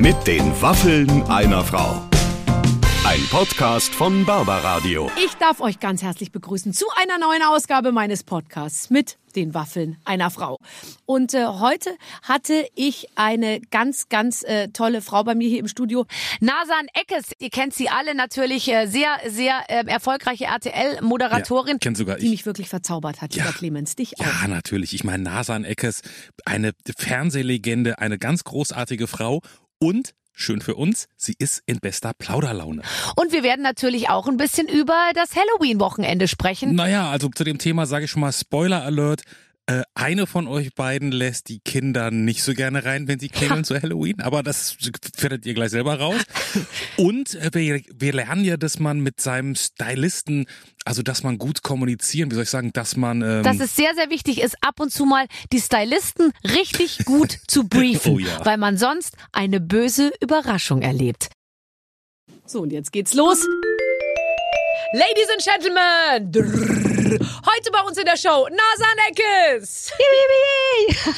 [0.00, 2.08] Mit den Waffeln einer Frau.
[3.04, 5.10] Ein Podcast von Barbaradio.
[5.22, 9.98] Ich darf euch ganz herzlich begrüßen zu einer neuen Ausgabe meines Podcasts mit den Waffeln
[10.06, 10.56] einer Frau.
[11.04, 11.90] Und äh, heute
[12.22, 16.06] hatte ich eine ganz, ganz äh, tolle Frau bei mir hier im Studio.
[16.40, 22.16] Nasan Eckes, ihr kennt sie alle natürlich, äh, sehr, sehr äh, erfolgreiche RTL-Moderatorin, Ja, sogar
[22.16, 22.30] die ich.
[22.30, 23.96] mich wirklich verzaubert hat, lieber Clemens.
[23.96, 24.24] Dich auch.
[24.24, 24.94] Ja, natürlich.
[24.94, 26.00] Ich meine, Nasan Eckes,
[26.46, 29.42] eine Fernsehlegende, eine ganz großartige Frau
[29.80, 32.82] und schön für uns, sie ist in bester Plauderlaune.
[33.16, 36.74] Und wir werden natürlich auch ein bisschen über das Halloween-Wochenende sprechen.
[36.74, 39.22] Naja, also zu dem Thema sage ich schon mal Spoiler Alert.
[39.66, 43.62] Äh, eine von euch beiden lässt die Kinder nicht so gerne rein, wenn sie klingeln
[43.64, 44.76] zu Halloween, aber das
[45.16, 46.20] findet ihr gleich selber raus.
[46.96, 50.46] Und äh, wir, wir lernen ja, dass man mit seinem Stylisten,
[50.84, 53.94] also dass man gut kommunizieren, wie soll ich sagen, dass man ähm, dass es sehr,
[53.94, 58.44] sehr wichtig ist, ab und zu mal die Stylisten richtig gut zu briefen, Oh ja.
[58.44, 61.28] weil man sonst eine böse Überraschung erlebt.
[62.46, 63.46] So, und jetzt geht's los.
[64.92, 66.79] Ladies and Gentlemen, drrr,
[67.18, 69.90] heute bei uns in der Show Nasan Eckes.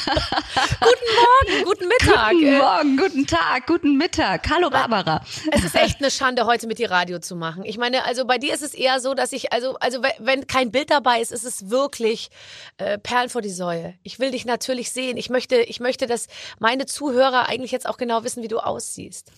[0.80, 2.30] guten Morgen, guten Mittag.
[2.32, 4.48] Guten Morgen, guten Tag, guten Mittag.
[4.50, 5.22] Hallo Barbara.
[5.50, 7.64] Es ist echt eine Schande, heute mit dir Radio zu machen.
[7.64, 10.46] Ich meine, also bei dir ist es eher so, dass ich, also, also we- wenn
[10.46, 12.30] kein Bild dabei ist, ist es wirklich
[12.78, 13.94] äh, Perlen vor die Säue.
[14.02, 15.16] Ich will dich natürlich sehen.
[15.16, 16.26] Ich möchte, ich möchte, dass
[16.58, 19.30] meine Zuhörer eigentlich jetzt auch genau wissen, wie du aussiehst.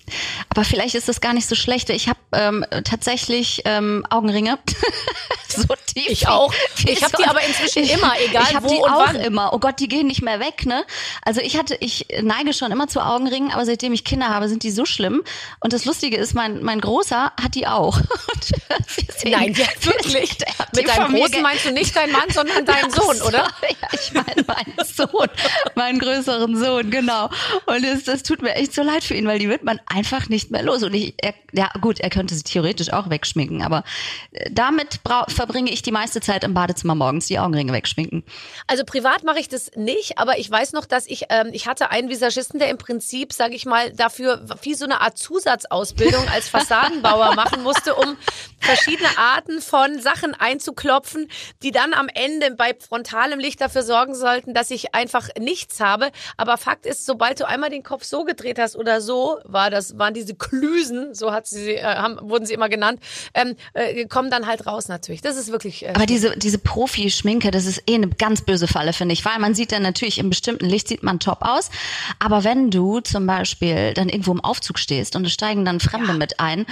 [0.51, 1.91] Aber vielleicht ist das gar nicht so schlecht.
[1.91, 4.59] Ich habe ähm, tatsächlich ähm, Augenringe.
[5.49, 6.07] so tief.
[6.09, 6.44] Ich auch.
[6.77, 9.17] Wie Ich hab die aber inzwischen immer, egal ich hab wo die und auch wann.
[9.17, 9.53] immer.
[9.53, 10.85] Oh Gott, die gehen nicht mehr weg, ne?
[11.23, 14.63] Also ich hatte, ich neige schon immer zu Augenringen, aber seitdem ich Kinder habe, sind
[14.63, 15.23] die so schlimm.
[15.61, 17.99] Und das Lustige ist, mein, mein Großer hat die auch.
[19.25, 20.37] Nein, ja, wirklich.
[20.75, 23.49] Mit deinem Großen meinst du nicht deinen Mann, sondern deinen Sohn, Ach so, oder?
[23.63, 25.29] Ja, ich meine meinen Sohn,
[25.75, 27.31] meinen größeren Sohn, genau.
[27.67, 30.29] Und es, das tut mir echt so leid für ihn, weil die wird man einfach
[30.29, 30.83] nicht mehr los.
[30.83, 33.85] Und ich, er, ja gut, er könnte sie theoretisch auch wegschminken, aber
[34.33, 38.25] äh, damit verbringe ich die meiste Zeit im Badezimmer morgens, die Augenringe wegschminken.
[38.67, 41.91] Also privat mache ich das nicht, aber ich weiß noch, dass ich, ähm, ich hatte
[41.91, 46.49] einen Visagisten, der im Prinzip, sage ich mal, dafür wie so eine Art Zusatzausbildung als
[46.49, 48.17] Fassadenbauer machen musste, um
[48.59, 51.29] verschiedene Arten von Sachen einzuklopfen,
[51.63, 56.11] die dann am Ende bei frontalem Licht dafür sorgen sollten, dass ich einfach nichts habe.
[56.37, 59.99] Aber Fakt ist, sobald du einmal den Kopf so gedreht hast oder so, war das,
[59.99, 63.01] waren diese Klüsen, so hat sie, äh, haben, wurden sie immer genannt,
[63.35, 65.21] ähm, äh, kommen dann halt raus natürlich.
[65.21, 65.85] Das ist wirklich.
[65.85, 69.39] Äh, Aber diese, diese Profi-Schminke, das ist eh eine ganz böse Falle, finde ich, weil
[69.39, 71.71] man sieht dann natürlich im bestimmten Licht sieht man top aus.
[72.19, 76.15] Aber wenn du zum Beispiel dann irgendwo im Aufzug stehst und es steigen dann Fremde
[76.15, 76.67] mit ein,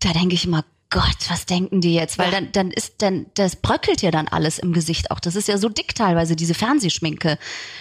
[0.00, 2.18] da denke ich immer, Gott, was denken die jetzt?
[2.18, 5.20] Weil dann, dann ist, dann, das bröckelt ja dann alles im Gesicht auch.
[5.20, 7.38] Das ist ja so dick teilweise, diese Fernsehschminke.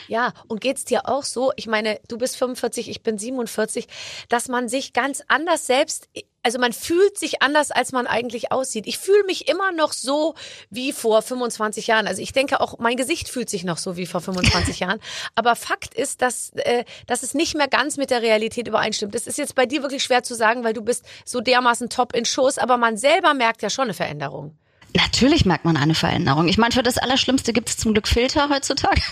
[0.07, 1.51] Ja, und geht's dir auch so?
[1.55, 3.87] Ich meine, du bist 45, ich bin 47,
[4.29, 6.07] dass man sich ganz anders selbst,
[6.43, 8.87] also man fühlt sich anders, als man eigentlich aussieht.
[8.87, 10.35] Ich fühle mich immer noch so
[10.69, 12.07] wie vor 25 Jahren.
[12.07, 14.99] Also ich denke auch, mein Gesicht fühlt sich noch so wie vor 25 Jahren.
[15.35, 19.15] Aber Fakt ist, dass, äh, dass es nicht mehr ganz mit der Realität übereinstimmt.
[19.15, 22.15] Das ist jetzt bei dir wirklich schwer zu sagen, weil du bist so dermaßen top
[22.15, 24.57] in Schuss, aber man selber merkt ja schon eine Veränderung.
[24.95, 26.47] Natürlich merkt man eine Veränderung.
[26.47, 29.01] Ich meine, für das Allerschlimmste gibt es zum Glück Filter heutzutage.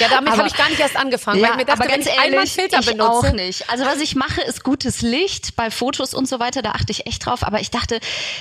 [0.00, 2.06] Ja, damit habe ich gar nicht erst angefangen, weil ich mir dachte, aber wenn ganz
[2.06, 3.10] ich einmal einen ehrlich, Filter ich benutze.
[3.10, 3.70] auch nicht.
[3.70, 6.62] Also was ich mache, ist gutes Licht bei Fotos und so weiter.
[6.62, 7.44] Da achte ich echt drauf.
[7.44, 8.00] Aber ich dachte,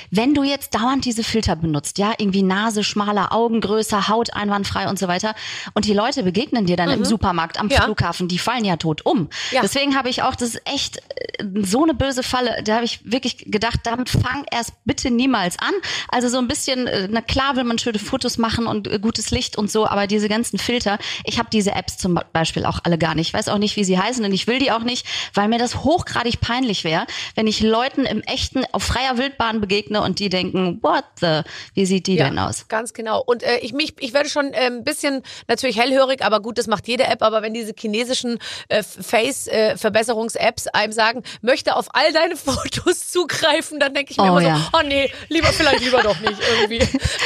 [0.09, 4.90] wenn du jetzt dauernd diese Filter benutzt, ja, irgendwie Nase schmaler, Augen größer, Haut einwandfrei
[4.90, 5.35] und so weiter,
[5.75, 7.72] und die Leute begegnen dir dann im Supermarkt, am Mhm.
[7.74, 7.81] Ja.
[7.84, 9.30] Flughafen, die fallen ja tot um.
[9.51, 9.62] Ja.
[9.62, 12.63] Deswegen habe ich auch, das ist echt äh, so eine böse Falle.
[12.63, 15.74] Da habe ich wirklich gedacht, damit fang erst bitte niemals an.
[16.09, 19.31] Also so ein bisschen, äh, na klar will man schöne Fotos machen und äh, gutes
[19.31, 22.97] Licht und so, aber diese ganzen Filter, ich habe diese Apps zum Beispiel auch alle
[22.97, 23.28] gar nicht.
[23.28, 25.59] Ich weiß auch nicht, wie sie heißen und ich will die auch nicht, weil mir
[25.59, 27.06] das hochgradig peinlich wäre,
[27.36, 31.42] wenn ich Leuten im echten, auf freier Wildbahn begegne und die denken, what the,
[31.74, 32.68] wie sieht die denn aus?
[32.68, 33.22] Ganz genau.
[33.22, 36.68] Und äh, ich mich, ich werde schon äh, ein bisschen natürlich hellhörig, aber gut, das
[36.68, 37.22] macht jede App.
[37.22, 38.39] Aber wenn diese chinesischen
[38.69, 44.38] äh, Face-Verbesserungs-Apps einem sagen, möchte auf all deine Fotos zugreifen, dann denke ich mir Oh,
[44.38, 44.57] immer ja.
[44.57, 46.80] so, oh nee, lieber vielleicht lieber doch nicht irgendwie.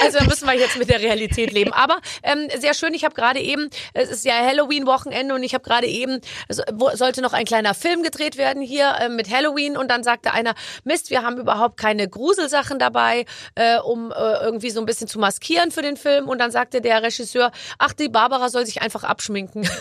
[0.04, 1.74] Also da müssen wir jetzt mit der Realität leben.
[1.74, 2.94] Aber ähm, sehr schön.
[2.94, 6.96] Ich habe gerade eben, es ist ja Halloween-Wochenende und ich habe gerade eben, es wo-
[6.96, 10.54] sollte noch ein kleiner Film gedreht werden hier äh, mit Halloween und dann sagte einer,
[10.84, 13.26] Mist, wir haben überhaupt keine Gruselsachen dabei,
[13.56, 16.28] äh, um äh, irgendwie so ein bisschen zu maskieren für den Film.
[16.28, 19.70] Und dann sagte der Regisseur, ach, die Barbara soll sich einfach abschminken.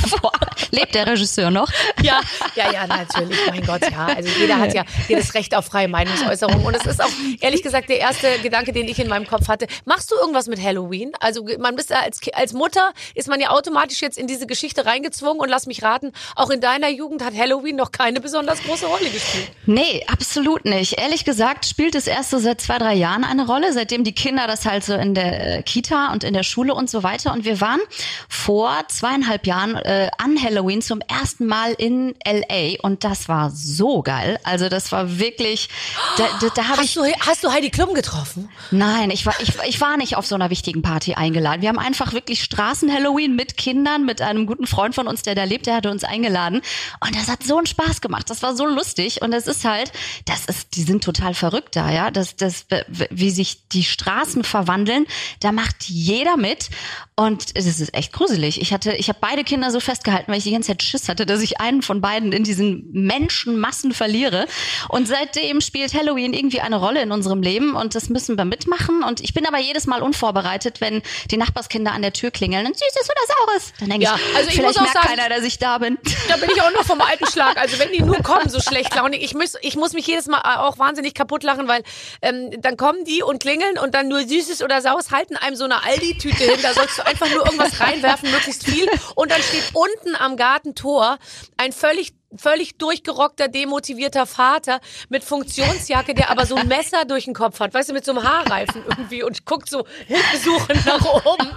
[0.70, 1.68] Lebt der Regisseur noch?
[2.02, 2.20] Ja,
[2.54, 3.38] ja, ja, natürlich.
[3.48, 4.06] Mein Gott, ja.
[4.06, 6.64] Also jeder hat ja jedes Recht auf freie Meinungsäußerung.
[6.64, 9.66] Und es ist auch, ehrlich gesagt, der erste Gedanke, den ich in meinem Kopf hatte.
[9.84, 11.12] Machst du irgendwas mit Halloween?
[11.20, 14.86] Also man bist ja als, als Mutter, ist man ja automatisch jetzt in diese Geschichte
[14.86, 15.40] reingezwungen.
[15.40, 19.10] Und lass mich raten, auch in deiner Jugend hat Halloween noch keine besonders große Rolle
[19.10, 19.50] gespielt.
[19.66, 20.98] Nee, absolut nicht.
[20.98, 24.46] Ehrlich gesagt spielt es erst so seit zwei, drei Jahren eine Rolle, seitdem die Kinder
[24.46, 27.32] das halt so in der äh, Kita und in der Schule und so weiter.
[27.32, 27.80] Und wir waren
[28.28, 34.02] vor zweieinhalb Jahren äh, an Halloween zum ersten Mal in LA und das war so
[34.02, 34.38] geil.
[34.42, 35.68] Also das war wirklich,
[36.16, 36.96] da, da, da habe ich.
[36.96, 38.48] Hast du, hast du Heidi Klum getroffen?
[38.70, 41.62] Nein, ich war, ich, ich war nicht auf so einer wichtigen Party eingeladen.
[41.62, 45.44] Wir haben einfach wirklich Straßen-Halloween mit Kindern, mit einem guten Freund von uns, der da
[45.44, 46.62] lebt, der hatte uns eingeladen.
[47.00, 48.30] Und das hat so einen Spaß gemacht.
[48.30, 49.22] Das war so lustig.
[49.22, 49.92] Und es ist halt,
[50.24, 52.10] das ist, die sind total verrückt da, ja.
[52.10, 52.66] Das, das,
[53.10, 55.06] wie sich die Straßen verwandeln,
[55.40, 56.70] da macht jeder mit.
[57.16, 58.60] Und es ist echt gruselig.
[58.60, 61.26] Ich hatte, ich habe beide Kinder so festgehalten, weil ich die ganze Zeit Schiss hatte,
[61.26, 64.46] dass ich einen von beiden in diesen Menschenmassen verliere.
[64.88, 69.02] Und seitdem spielt Halloween irgendwie eine Rolle in unserem Leben und das müssen wir mitmachen.
[69.02, 72.66] Und ich bin aber jedes Mal unvorbereitet, wenn die Nachbarskinder an der Tür klingeln.
[72.66, 73.72] Ein süßes oder saures.
[73.80, 75.78] Dann denke Ja, ich, also ich vielleicht muss auch merkt sagen- keiner, dass ich da
[75.78, 75.98] bin.
[76.28, 77.56] Da bin ich auch noch vom alten Schlag.
[77.56, 79.22] Also wenn die nur kommen, so schlecht launig.
[79.22, 81.82] Ich muss, ich muss mich jedes Mal auch wahnsinnig kaputt lachen, weil
[82.22, 85.64] ähm, dann kommen die und klingeln und dann nur Süßes oder Saus halten einem so
[85.64, 86.58] eine Aldi-Tüte hin.
[86.62, 88.88] Da sollst du einfach nur irgendwas reinwerfen, möglichst viel.
[89.14, 91.18] Und dann steht unten am Gartentor
[91.58, 97.34] ein völlig völlig durchgerockter, demotivierter Vater mit Funktionsjacke, der aber so ein Messer durch den
[97.34, 101.48] Kopf hat, weißt du, mit so einem Haarreifen irgendwie und guckt so hilfesuchend nach oben.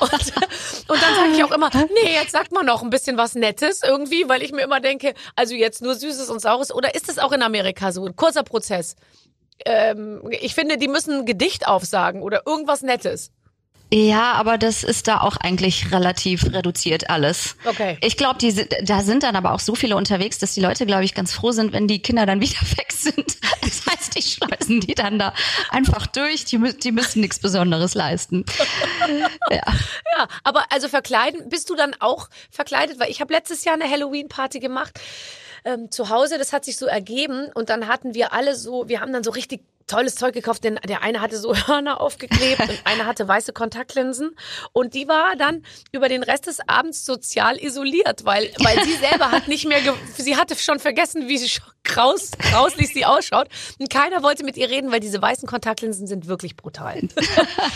[0.00, 0.12] Und,
[0.88, 3.82] und dann sage ich auch immer, nee, jetzt sagt man noch ein bisschen was Nettes
[3.84, 6.74] irgendwie, weil ich mir immer denke, also jetzt nur Süßes und Saures.
[6.74, 8.04] Oder ist es auch in Amerika so?
[8.04, 8.96] Ein kurzer Prozess.
[9.64, 13.32] Ähm, ich finde, die müssen ein Gedicht aufsagen oder irgendwas Nettes.
[13.92, 17.56] Ja, aber das ist da auch eigentlich relativ reduziert alles.
[17.64, 17.96] Okay.
[18.02, 20.84] Ich glaube, die sind, da sind dann aber auch so viele unterwegs, dass die Leute,
[20.84, 23.38] glaube ich, ganz froh sind, wenn die Kinder dann wieder weg sind.
[23.62, 25.32] Das heißt, die schleusen die dann da
[25.70, 26.44] einfach durch.
[26.44, 28.44] Die, die müssen nichts Besonderes leisten.
[29.50, 29.62] Ja.
[30.16, 32.98] Ja, aber also verkleiden, bist du dann auch verkleidet?
[32.98, 35.00] Weil ich habe letztes Jahr eine Halloween-Party gemacht
[35.64, 39.00] ähm, zu Hause, das hat sich so ergeben und dann hatten wir alle so, wir
[39.00, 42.80] haben dann so richtig tolles Zeug gekauft, denn der eine hatte so Hörner aufgeklebt und
[42.84, 44.36] einer hatte weiße Kontaktlinsen.
[44.72, 49.32] Und die war dann über den Rest des Abends sozial isoliert, weil, weil sie selber
[49.32, 49.80] hat nicht mehr,
[50.16, 51.48] sie hatte schon vergessen, wie sie
[51.88, 53.48] graus, grauslich sie ausschaut
[53.78, 57.00] und keiner wollte mit ihr reden, weil diese weißen Kontaktlinsen sind wirklich brutal.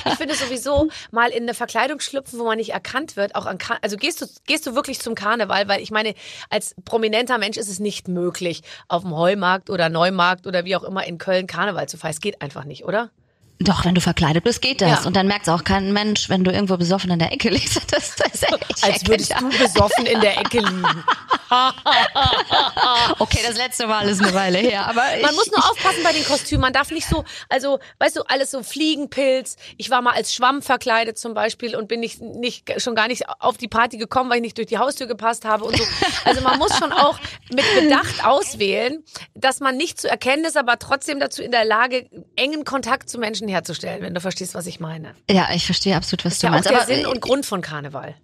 [0.05, 3.59] Ich finde sowieso mal in eine Verkleidung schlüpfen, wo man nicht erkannt wird, auch an
[3.59, 6.15] Kar also gehst du gehst du wirklich zum Karneval, weil ich meine,
[6.51, 10.85] als prominenter Mensch ist es nicht möglich, auf dem Heumarkt oder Neumarkt oder wie auch
[10.85, 12.13] immer in Köln Karneval zu feiern.
[12.13, 13.11] Es geht einfach nicht, oder?
[13.63, 15.01] Doch, wenn du verkleidet bist, geht das.
[15.03, 15.07] Ja.
[15.07, 17.81] Und dann merkt auch kein Mensch, wenn du irgendwo besoffen in der Ecke liegst.
[17.93, 21.05] Das, das Als würdest du besoffen in der Ecke liegen.
[23.19, 24.87] Okay, das letzte Mal ist eine Weile her.
[24.87, 26.63] Aber Man ich, muss nur aufpassen bei den Kostümen.
[26.63, 29.57] Man darf nicht so, also, weißt du, alles so Fliegenpilz.
[29.77, 33.29] Ich war mal als Schwamm verkleidet zum Beispiel und bin nicht, nicht, schon gar nicht
[33.41, 35.85] auf die Party gekommen, weil ich nicht durch die Haustür gepasst habe und so.
[36.25, 37.19] Also man muss schon auch
[37.51, 39.05] mit Bedacht auswählen,
[39.35, 43.19] dass man nicht zu erkennen ist, aber trotzdem dazu in der Lage, engen Kontakt zu
[43.19, 45.15] Menschen herzustellen, wenn du verstehst, was ich meine.
[45.31, 46.69] Ja, ich verstehe absolut, was ist du ja auch meinst.
[46.71, 48.15] der Aber Sinn und Grund von Karneval.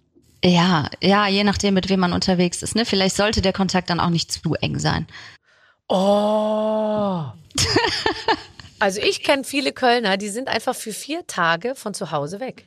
[0.43, 2.75] ja, ja, je nachdem, mit wem man unterwegs ist.
[2.75, 2.85] Ne?
[2.85, 5.07] Vielleicht sollte der Kontakt dann auch nicht zu eng sein.
[5.87, 7.25] Oh.
[8.81, 12.65] Also ich kenne viele Kölner, die sind einfach für vier Tage von zu Hause weg.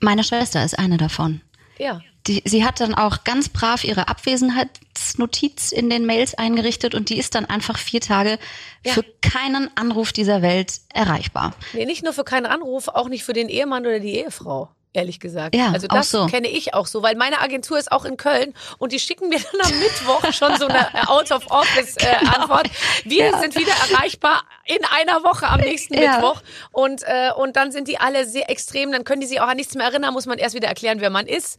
[0.00, 1.40] Meine Schwester ist eine davon.
[1.78, 2.02] Ja.
[2.26, 7.18] Die, sie hat dann auch ganz brav ihre Abwesenheitsnotiz in den Mails eingerichtet und die
[7.18, 8.38] ist dann einfach vier Tage
[8.84, 8.92] Ja.
[8.92, 11.54] für keinen Anruf dieser Welt erreichbar.
[11.72, 14.68] Nee, nicht nur für keinen Anruf, auch nicht für den Ehemann oder die Ehefrau.
[14.96, 15.54] Ehrlich gesagt.
[15.54, 16.24] Ja, also das so.
[16.24, 19.38] kenne ich auch so, weil meine Agentur ist auch in Köln und die schicken mir
[19.38, 22.70] dann am Mittwoch schon so eine Out-of-Office-Antwort.
[23.04, 23.38] Wir Ja.
[23.40, 26.12] sind wieder erreichbar in einer Woche am nächsten Ja.
[26.16, 26.40] Mittwoch
[26.72, 28.90] und äh, und dann sind die alle sehr extrem.
[28.90, 30.14] Dann können die sich auch an nichts mehr erinnern.
[30.14, 31.58] Muss man erst wieder erklären, wer man ist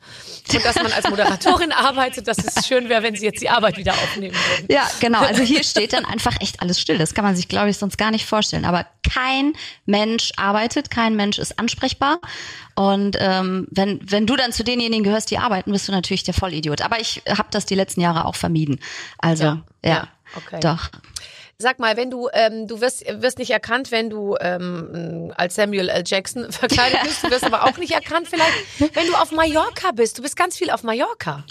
[0.51, 2.27] und dass man als Moderatorin arbeitet.
[2.27, 4.65] Dass es schön wäre, wenn sie jetzt die Arbeit wieder aufnehmen würden.
[4.69, 5.19] Ja, genau.
[5.19, 6.97] Also hier steht dann einfach echt alles still.
[6.97, 8.65] Das kann man sich, glaube ich, sonst gar nicht vorstellen.
[8.65, 9.53] Aber kein
[9.85, 12.19] Mensch arbeitet, kein Mensch ist ansprechbar.
[12.77, 16.35] Und ähm, wenn, wenn du dann zu denjenigen gehörst, die arbeiten, bist du natürlich der
[16.35, 16.83] Vollidiot.
[16.83, 18.79] Aber ich habe das die letzten Jahre auch vermieden.
[19.17, 20.59] Also, Ja, ja, ja, okay.
[20.59, 20.91] doch.
[21.59, 25.89] Sag mal, wenn du, ähm, du wirst, wirst nicht erkannt, wenn du ähm, als Samuel
[25.89, 26.03] L.
[26.05, 27.23] Jackson verkleidet bist.
[27.23, 30.19] Du wirst aber auch nicht erkannt, vielleicht, wenn du auf Mallorca bist.
[30.19, 31.43] Du bist ganz viel auf Mallorca.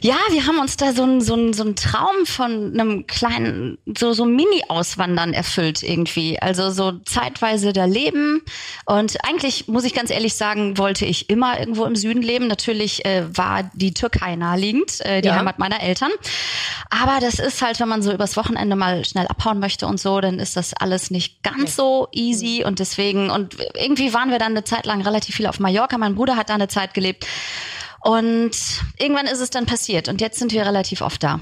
[0.00, 3.78] Ja, wir haben uns da so ein so ein so ein Traum von einem kleinen,
[3.96, 6.40] so, so Mini-Auswandern erfüllt irgendwie.
[6.40, 8.42] Also so zeitweise da leben.
[8.86, 12.48] Und eigentlich, muss ich ganz ehrlich sagen, wollte ich immer irgendwo im Süden leben.
[12.48, 15.36] Natürlich äh, war die Türkei naheliegend, äh, die Ja.
[15.36, 16.10] Heimat meiner Eltern.
[16.90, 20.20] Aber das ist halt, wenn man so übers Wochenende mal schnell abhauen möchte und so,
[20.20, 22.64] dann ist das alles nicht ganz so easy.
[22.64, 25.98] Und deswegen, und irgendwie waren wir dann eine Zeit lang relativ viel auf Mallorca.
[25.98, 27.26] Mein Bruder hat da eine Zeit gelebt.
[28.00, 28.52] Und
[28.98, 30.08] irgendwann ist es dann passiert.
[30.08, 31.40] Und jetzt sind wir relativ oft da.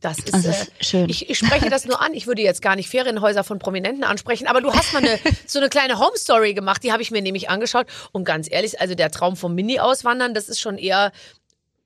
[0.00, 1.10] Das ist, Das äh, ist schön.
[1.10, 2.14] Ich, ich spreche das nur an.
[2.14, 5.58] Ich würde jetzt gar nicht Ferienhäuser von Prominenten ansprechen, aber du hast mal eine, so
[5.58, 6.82] eine kleine Home Story gemacht.
[6.82, 7.86] Die habe ich mir nämlich angeschaut.
[8.12, 11.12] Und ganz ehrlich, also der Traum vom Mini-Auswandern, das ist schon eher.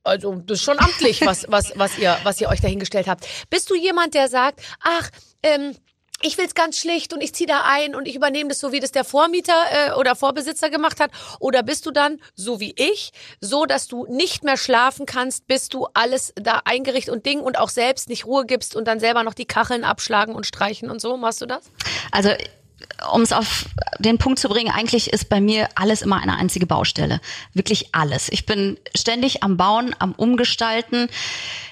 [0.05, 3.27] Also, das ist schon amtlich, was, was, was, ihr, was ihr euch dahingestellt habt.
[3.51, 5.11] Bist du jemand, der sagt, ach,
[5.43, 5.75] ähm,
[6.23, 8.81] ich will's ganz schlicht und ich ziehe da ein und ich übernehme das so, wie
[8.81, 11.11] das der Vormieter äh, oder Vorbesitzer gemacht hat?
[11.41, 15.69] Oder bist du dann, so wie ich, so, dass du nicht mehr schlafen kannst, bis
[15.69, 19.23] du alles da eingerichtet und Ding und auch selbst nicht Ruhe gibst und dann selber
[19.23, 21.17] noch die Kacheln abschlagen und streichen und so?
[21.17, 21.65] Machst du das?
[22.11, 22.31] Also
[23.13, 23.67] um es auf
[23.99, 27.21] den Punkt zu bringen, eigentlich ist bei mir alles immer eine einzige Baustelle.
[27.53, 28.29] Wirklich alles.
[28.31, 31.09] Ich bin ständig am Bauen, am Umgestalten.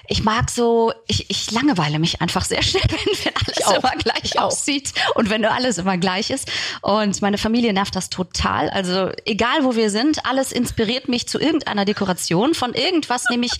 [0.07, 3.75] Ich mag so, ich, ich langeweile mich einfach sehr schnell, wenn, alles auch.
[3.79, 6.51] immer gleich aussieht und wenn alles immer gleich ist.
[6.81, 8.69] Und meine Familie nervt das total.
[8.69, 12.53] Also egal wo wir sind, alles inspiriert mich zu irgendeiner Dekoration.
[12.53, 13.53] Von irgendwas nehme ich,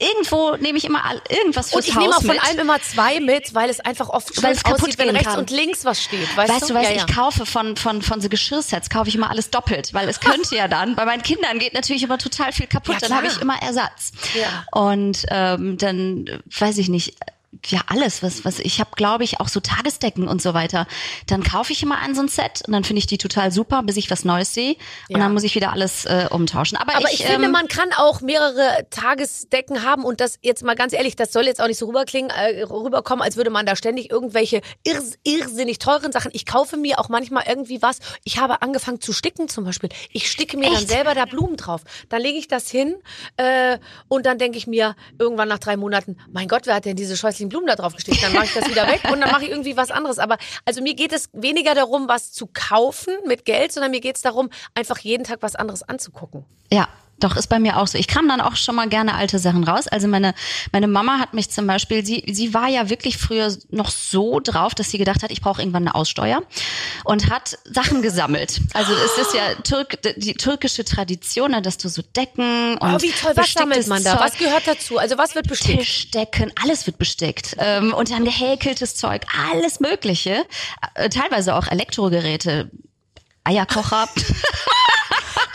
[0.00, 2.44] irgendwo nehme ich immer all- irgendwas fürs Und ich Haus nehme auch von mit.
[2.44, 5.38] allem immer zwei mit, weil es einfach oft Weil es kaputt aussieht, wenn rechts kann.
[5.38, 6.36] und links was steht.
[6.36, 7.04] Weißt, Weißt du, was ja, ja.
[7.06, 10.56] ich kaufe von, von, von so Geschirrsets, kaufe ich immer alles doppelt, weil es könnte
[10.56, 13.40] ja dann, bei meinen Kindern geht natürlich immer total viel kaputt, Ja, dann habe ich
[13.40, 14.10] immer Ersatz.
[14.34, 14.64] Ja.
[14.72, 17.16] Und ähm, dann, äh, weiß ich nicht,
[17.66, 20.86] ja alles, was, was ich habe, glaube ich, auch so Tagesdecken und so weiter.
[21.26, 23.82] Dann kaufe ich immer ein so ein Set und dann finde ich die total super,
[23.82, 24.76] bis ich was Neues sehe.
[25.08, 25.16] Ja.
[25.16, 26.76] Und dann muss ich wieder alles äh, umtauschen.
[26.76, 30.64] Aber, Aber ich, ich, finde, ähm, man kann auch mehrere Tagesdecken haben und das jetzt
[30.64, 33.66] mal ganz ehrlich, das soll jetzt auch nicht so rüberklingen, äh, rüberkommen, als würde man
[33.66, 36.30] da ständig irgendwelche irrs irrsinnig teuren Sachen.
[36.34, 37.98] Ich kaufe mir auch manchmal irgendwie was.
[38.24, 39.90] Ich habe angefangen zu sticken zum Beispiel.
[40.10, 40.88] Ich sticke mir dann Echt?
[40.88, 41.82] selber da Blumen drauf.
[42.08, 42.96] Dann lege ich das hin
[43.36, 46.96] äh, und dann denke ich mir irgendwann nach drei Monaten, mein Gott, wer hat denn
[46.96, 48.22] diese scheußlichen Blumen da drauf gestickt?
[48.22, 50.18] Dann mache ich das wieder weg und dann mache ich irgendwie was anderes.
[50.18, 54.16] Aber also mir geht es weniger darum, was zu kaufen mit Geld, sondern mir geht
[54.16, 56.44] es darum, einfach jeden Tag was anderes anzugucken.
[56.72, 56.88] Ja,
[57.20, 57.96] doch, ist bei mir auch so.
[57.96, 59.86] Ich kram dann auch schon mal gerne alte Sachen raus.
[59.88, 60.34] Also meine,
[60.72, 64.74] meine Mama hat mich zum Beispiel, sie, sie war ja wirklich früher noch so drauf,
[64.74, 66.42] dass sie gedacht hat, ich brauche irgendwann eine Aussteuer
[67.04, 68.60] und hat Sachen gesammelt.
[68.74, 73.00] Also es ist ja Türk, die türkische Tradition, ne, dass du so Decken und Oh,
[73.02, 74.18] wie toll, was sammelt man da?
[74.18, 74.98] Zeug- Was gehört dazu?
[74.98, 75.78] Also was wird bestickt?
[75.80, 77.56] Tischdecken, alles wird bestickt.
[77.58, 80.44] Ähm, und dann gehäkeltes Zeug, alles Mögliche.
[80.94, 82.70] Äh, teilweise auch Elektrogeräte,
[83.44, 84.08] Eierkocher.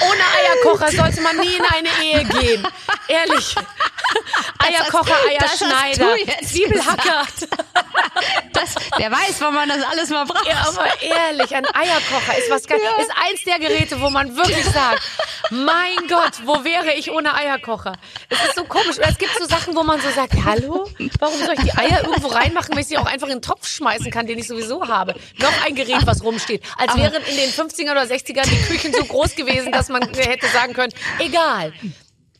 [0.01, 2.67] Ohne Eierkocher sollte man nie in eine Ehe gehen.
[3.07, 3.55] Ehrlich.
[4.59, 7.27] Eierkocher, Eierschneider, Zwiebelhacker.
[8.53, 10.45] Das, wer weiß, wann man das alles mal braucht.
[10.45, 12.79] Ja, aber ehrlich, ein Eierkocher ist was geil.
[12.99, 15.01] Ist eins der Geräte, wo man wirklich sagt,
[15.51, 17.93] mein Gott, wo wäre ich ohne Eierkocher?
[18.27, 18.97] Es ist so komisch.
[18.97, 20.89] Oder es gibt so Sachen, wo man so sagt, hallo,
[21.19, 23.67] warum soll ich die Eier irgendwo reinmachen, wenn ich sie auch einfach in den Topf
[23.67, 25.15] schmeißen kann, den ich sowieso habe?
[25.37, 26.63] Noch ein Gerät, was rumsteht.
[26.77, 30.47] Als wären in den 50er oder 60ern die Küchen so groß gewesen, dass man hätte
[30.47, 31.73] sagen können, egal.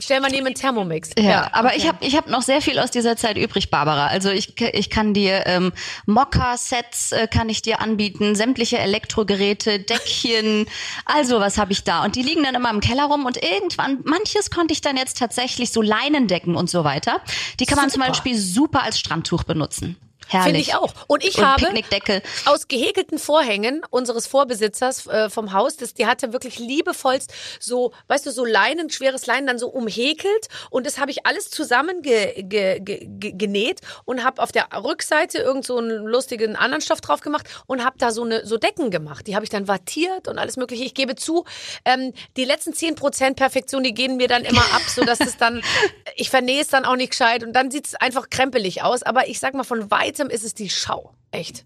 [0.01, 1.09] Stell mal neben einen Thermomix.
[1.19, 4.07] Ja, aber ich habe ich hab noch sehr viel aus dieser Zeit übrig, Barbara.
[4.07, 5.73] Also ich, ich kann dir ähm,
[6.05, 10.67] Mokka-Sets äh, kann ich dir anbieten, sämtliche Elektrogeräte, Deckchen,
[11.05, 12.05] also was habe ich da.
[12.05, 15.17] Und die liegen dann immer im Keller rum und irgendwann, manches konnte ich dann jetzt
[15.17, 17.19] tatsächlich so Leinendecken und so weiter.
[17.59, 17.99] Die kann man zum.
[17.99, 19.97] Beispiel super als Strandtuch benutzen.
[20.29, 20.45] Herrlich.
[20.45, 20.93] Finde ich auch.
[21.07, 22.21] Und ich Und habe Picknickdecke.
[22.45, 28.25] aus gehäkelten Vorhängen unseres Vorbesitzers äh, vom Haus, das, die hatte wirklich liebevollst so, weißt
[28.25, 32.43] du, so Leinen, schweres Leinen dann so umhäkelt und das habe ich alles zusammen ge,
[32.43, 37.01] ge, ge, ge, genäht und habe auf der Rückseite irgend so einen lustigen anderen Stoff
[37.01, 39.27] drauf gemacht und habe da so eine so Decken gemacht.
[39.27, 40.83] Die habe ich dann wattiert und alles mögliche.
[40.83, 41.45] Ich gebe zu,
[41.85, 45.61] ähm, die letzten 10% Perfektion, die gehen mir dann immer ab, so dass es dann
[46.15, 49.27] ich vernähe es dann auch nicht gescheit und dann sieht es einfach krempelig aus, aber
[49.27, 51.65] ich sag mal von weitem ist es die Schau, echt.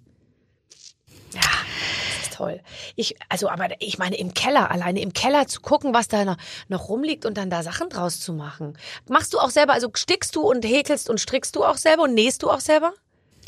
[1.33, 2.62] Ja, das ist toll.
[2.95, 6.38] Ich, also, aber ich meine, im Keller, alleine im Keller zu gucken, was da noch,
[6.67, 8.77] noch rumliegt und dann da Sachen draus zu machen.
[9.10, 12.13] Machst du auch selber, also stickst du und häkelst und strickst du auch selber und
[12.13, 12.93] nähst du auch selber?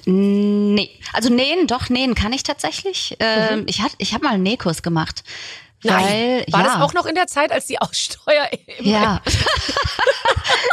[0.06, 3.16] Nee, also nähen, doch nähen kann ich tatsächlich.
[3.20, 5.24] Ähm, Ich, hat, ich habe mal einen Nähkurs gemacht.
[5.94, 6.66] Weil, War ja.
[6.66, 8.50] das auch noch in der Zeit, als die Aussteuer
[8.80, 9.22] im Ja.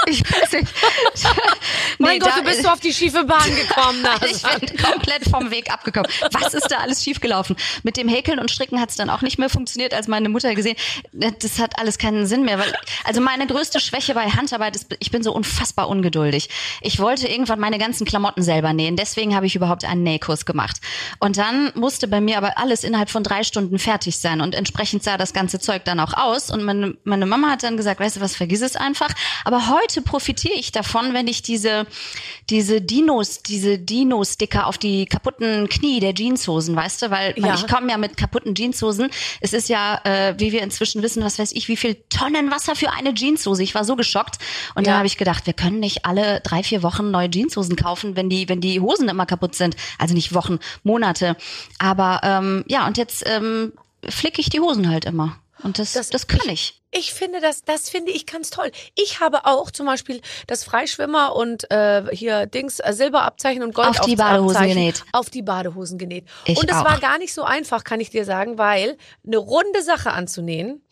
[0.06, 0.72] Ich weiß nicht.
[1.98, 4.04] Mein Nee, Gott, du bist so auf die schiefe Bahn gekommen.
[4.30, 6.10] Ich bin komplett vom Weg abgekommen.
[6.32, 7.56] Was ist da alles schiefgelaufen?
[7.82, 10.54] Mit dem Häkeln und Stricken hat es dann auch nicht mehr funktioniert, als meine Mutter
[10.54, 10.76] gesehen.
[11.12, 12.58] Das hat alles keinen Sinn mehr.
[12.58, 12.72] Weil,
[13.04, 16.48] also meine größte Schwäche bei Handarbeit ist, ich bin so unfassbar ungeduldig.
[16.80, 18.96] Ich wollte irgendwann meine ganzen Klamotten selber nähen.
[18.96, 20.78] Deswegen habe ich überhaupt einen Nähkurs gemacht.
[21.18, 24.40] Und dann musste bei mir aber alles innerhalb von drei Stunden fertig sein.
[24.40, 26.50] Und entsprechend sah das ganze Zeug dann auch aus.
[26.50, 29.10] Und meine, meine Mama hat dann gesagt, weißt du was, vergiss es einfach.
[29.44, 31.86] Aber heute profitiere ich davon, wenn ich diese,
[32.50, 37.54] diese Dinos, diese Dino-Sticker auf die kaputten Knie der Jeanshosen, weißt du, weil man, Ja.
[37.54, 39.10] ich komme ja mit kaputten Jeanshosen.
[39.40, 42.74] Es ist ja, äh, wie wir inzwischen wissen, was weiß ich, wie viel Tonnen Wasser
[42.76, 43.62] für eine Jeanshose.
[43.62, 44.38] Ich war so geschockt.
[44.74, 44.92] Und Ja.
[44.92, 48.28] dann habe ich gedacht, wir können nicht alle drei, vier Wochen neue Jeanshosen kaufen, wenn
[48.28, 49.76] die, wenn die Hosen immer kaputt sind.
[49.98, 51.36] Also nicht Wochen, Monate.
[51.78, 53.72] Aber ähm, ja, und jetzt ähm,
[54.08, 55.36] flicke ich die Hosen halt immer.
[55.62, 56.80] Und das, Das- das, kann ich.
[56.94, 58.70] Ich finde das, das finde ich ganz toll.
[58.96, 63.88] Ich habe auch zum Beispiel das Freischwimmer und äh, hier Dings äh, Silberabzeichen und Gold
[63.98, 65.02] Auf die Badehosen genäht.
[65.12, 66.26] Auf die Badehosen genäht.
[66.44, 69.82] Ich und es war gar nicht so einfach, kann ich dir sagen, weil eine runde
[69.82, 70.82] Sache anzunähen.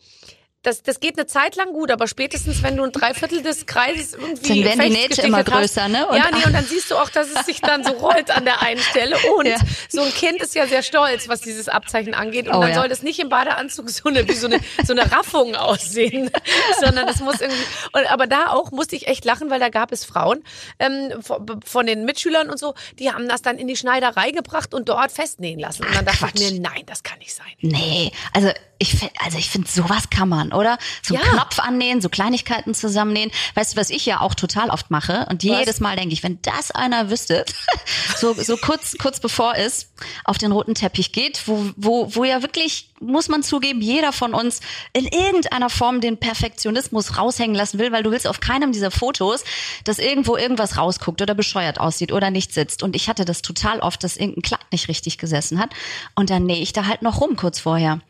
[0.63, 4.13] Das, das geht eine Zeit lang gut, aber spätestens, wenn du ein Dreiviertel des Kreises
[4.13, 6.07] irgendwie Dann werden die Nähte immer größer, ne?
[6.07, 8.45] Und- ja, nee, und dann siehst du auch, dass es sich dann so rollt an
[8.45, 9.15] der einen Stelle.
[9.37, 9.55] Und Ja.
[9.89, 12.47] so ein Kind ist ja sehr stolz, was dieses Abzeichen angeht.
[12.47, 12.75] Und Oh, dann ja.
[12.75, 16.29] soll das nicht im Badeanzug so eine, wie so eine, so eine Raffung aussehen,
[16.79, 17.63] sondern das muss irgendwie,
[17.93, 20.43] und, aber da auch musste ich echt lachen, weil da gab es Frauen,
[20.77, 24.75] ähm, von, von den Mitschülern und so, die haben das dann in die Schneiderei gebracht
[24.75, 25.85] und dort festnähen lassen.
[25.87, 26.33] Und dann dachte Quatsch.
[26.39, 27.47] ich mir, nein, das kann nicht sein.
[27.61, 30.77] Nee, also ich also ich finde sowas kann man, oder?
[31.03, 31.31] So einen Ja.
[31.33, 33.31] Knopf annähen, so Kleinigkeiten zusammennähen.
[33.53, 35.27] Weißt du, was ich ja auch total oft mache?
[35.29, 37.45] Und jedes Mal denke ich, wenn das einer wüsste,
[38.17, 39.91] so, so kurz, kurz bevor es
[40.25, 44.33] auf den roten Teppich geht, wo, wo, wo ja wirklich, muss man zugeben, jeder von
[44.33, 44.61] uns
[44.93, 49.43] in irgendeiner Form den Perfektionismus raushängen lassen will, weil du willst auf keinem dieser Fotos,
[49.83, 52.81] dass irgendwo irgendwas rausguckt oder bescheuert aussieht oder nicht sitzt.
[52.83, 55.69] Und ich hatte das total oft, dass irgendein Kleid nicht richtig gesessen hat.
[56.15, 58.01] Und dann nähe ich da halt noch rum kurz vorher.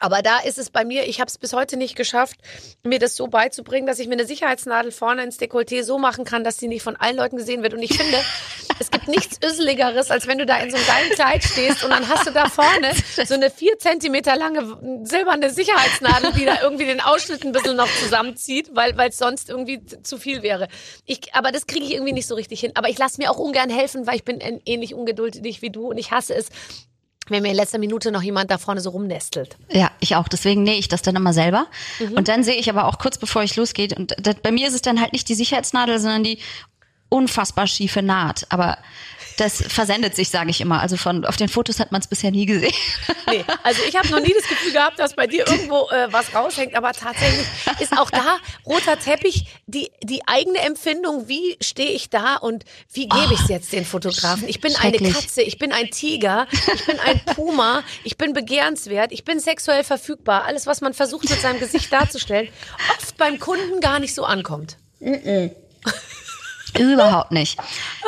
[0.00, 2.36] Aber da ist es bei mir, ich habe es bis heute nicht geschafft,
[2.82, 6.44] mir das so beizubringen, dass ich mir eine Sicherheitsnadel vorne ins Dekolleté so machen kann,
[6.44, 7.72] dass sie nicht von allen Leuten gesehen wird.
[7.74, 8.18] Und ich finde,
[8.78, 11.90] es gibt nichts Öseligeres, als wenn du da in so einem geilen Kleid stehst und
[11.90, 12.92] dann hast du da vorne
[13.24, 17.88] so eine vier Zentimeter lange silberne Sicherheitsnadel, die da irgendwie den Ausschnitt ein bisschen noch
[18.00, 20.68] zusammenzieht, weil weil es sonst irgendwie zu viel wäre.
[21.06, 22.72] Ich, aber das kriege ich irgendwie nicht so richtig hin.
[22.74, 25.88] Aber ich lasse mir auch ungern helfen, weil ich bin ähn- ähnlich ungeduldig wie du
[25.90, 26.48] und ich hasse es,
[27.28, 29.56] wenn mir in letzter Minute noch jemand da vorne so rumnestelt.
[29.70, 30.28] Ja, ich auch.
[30.28, 31.66] Deswegen nähe ich das dann immer selber.
[31.98, 32.12] Mhm.
[32.12, 34.74] Und dann sehe ich aber auch kurz bevor ich losgehe, und das, bei mir ist
[34.74, 36.38] es dann halt nicht die Sicherheitsnadel, sondern die
[37.08, 38.46] unfassbar schiefe Naht.
[38.50, 38.78] Aber
[39.36, 40.80] das versendet sich, sage ich immer.
[40.80, 42.72] Also von auf den Fotos hat man es bisher nie gesehen.
[43.28, 46.32] Nee, also ich habe noch nie das Gefühl gehabt, dass bei dir irgendwo äh, was
[46.32, 47.44] raushängt, aber tatsächlich
[47.80, 53.08] ist auch da roter Teppich die, die eigene Empfindung, wie stehe ich da und wie
[53.08, 54.48] gebe ich es jetzt den Fotografen?
[54.48, 54.96] Ich bin eine.
[55.10, 59.82] Katze, ich bin ein Tiger, ich bin ein Puma, ich bin begehrenswert, ich bin sexuell
[59.82, 60.44] verfügbar.
[60.44, 62.48] Alles, was man versucht mit seinem Gesicht darzustellen,
[62.96, 64.76] oft beim Kunden gar nicht so ankommt.
[66.78, 67.58] Überhaupt nicht.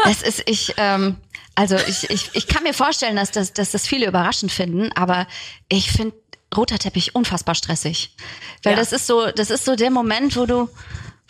[0.04, 0.74] Das ist ich.
[0.76, 1.16] Ähm,
[1.54, 5.26] also ich, ich, ich kann mir vorstellen, dass das, dass das viele überraschend finden, aber
[5.68, 6.14] ich finde
[6.57, 8.14] roter Teppich unfassbar stressig,
[8.62, 8.78] weil Ja.
[8.78, 10.68] das ist so, das ist so der Moment, wo du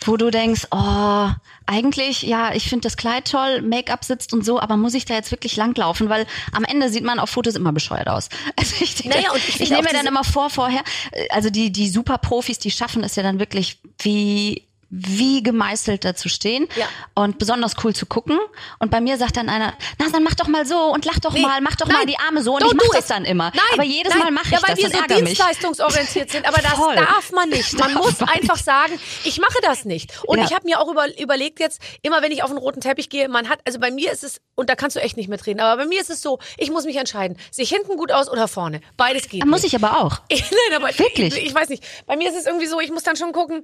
[0.05, 1.29] wo du denkst, oh,
[1.65, 5.13] eigentlich, ja, ich finde das Kleid toll, Make-up sitzt und so, aber muss ich da
[5.13, 6.07] jetzt wirklich langlaufen?
[6.07, 8.29] Weil am Ende sieht man auf Fotos immer bescheuert aus.
[8.55, 11.71] Also ich, denke, Naja, ich ich, nehme mir dann immer vor, vorher, äh, also die,
[11.71, 16.87] die Superprofis, die schaffen es ja dann wirklich wie wie gemeißelt da zu stehen Ja.
[17.13, 18.39] und besonders cool zu gucken.
[18.79, 21.33] Und bei mir sagt dann einer, na, dann mach doch mal so und lach doch
[21.33, 23.51] Nee, mal, mach doch nein, mal die Arme so und ich mach das dann immer.
[23.53, 24.23] Nein, aber jedes nein.
[24.23, 26.47] Mal mache ich ja, weil das, wir das so dienstleistungsorientiert sind.
[26.47, 26.95] Aber das Voll.
[26.95, 27.77] darf man nicht.
[27.77, 28.65] Man Darf muss man einfach nicht.
[28.65, 30.11] sagen, ich mache das nicht.
[30.25, 30.45] Und Ja.
[30.45, 33.29] ich habe mir auch über, überlegt jetzt, immer wenn ich auf einen roten Teppich gehe,
[33.29, 35.83] man hat, also bei mir ist es, und da kannst du echt nicht mitreden, aber
[35.83, 38.47] bei mir ist es so, ich muss mich entscheiden, sehe ich hinten gut aus oder
[38.47, 38.81] vorne.
[38.97, 39.45] Beides geht.
[39.45, 40.19] Muss ich aber auch.
[40.31, 40.41] Nein,
[40.75, 41.37] aber Wirklich?
[41.37, 41.83] Ich, ich weiß nicht.
[42.07, 43.63] Bei mir ist es irgendwie so, ich muss dann schon gucken,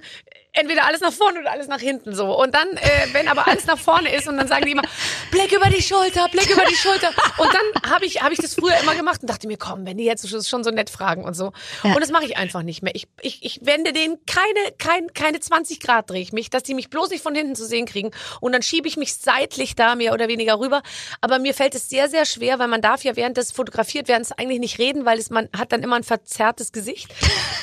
[0.56, 2.36] entweder alles nach vorne oder alles nach hinten so.
[2.36, 4.82] Und dann, äh, wenn aber alles nach vorne ist und dann sagen die immer,
[5.30, 7.10] Blick über die Schulter, Blick über die Schulter.
[7.38, 9.96] Und dann habe ich, habe ich das früher immer gemacht und dachte mir, komm, wenn
[9.98, 11.52] die jetzt schon- schon so nett fragen und so.
[11.84, 11.92] Ja.
[11.94, 12.94] Und das mache ich einfach nicht mehr.
[12.94, 16.74] Ich, ich, ich wende denen keine, kein, keine 20 Grad drehe ich mich, dass die
[16.74, 18.10] mich bloß nicht von hinten zu sehen kriegen.
[18.40, 20.82] Und dann schiebe ich mich seitlich da mehr oder weniger rüber.
[21.20, 24.26] Aber mir fällt es sehr, sehr schwer, weil man darf ja während des fotografiert werden
[24.36, 27.08] eigentlich nicht reden, weil es, man hat dann immer ein verzerrtes Gesicht.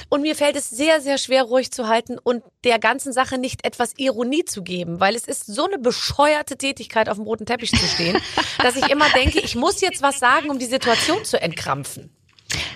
[0.09, 3.65] Und mir fällt es sehr, sehr schwer, ruhig zu halten und der ganzen Sache nicht
[3.65, 7.71] etwas Ironie zu geben, weil es ist so eine bescheuerte Tätigkeit, auf dem roten Teppich
[7.71, 8.17] zu stehen,
[8.61, 12.15] dass ich immer denke, ich muss jetzt was sagen, um die Situation zu entkrampfen.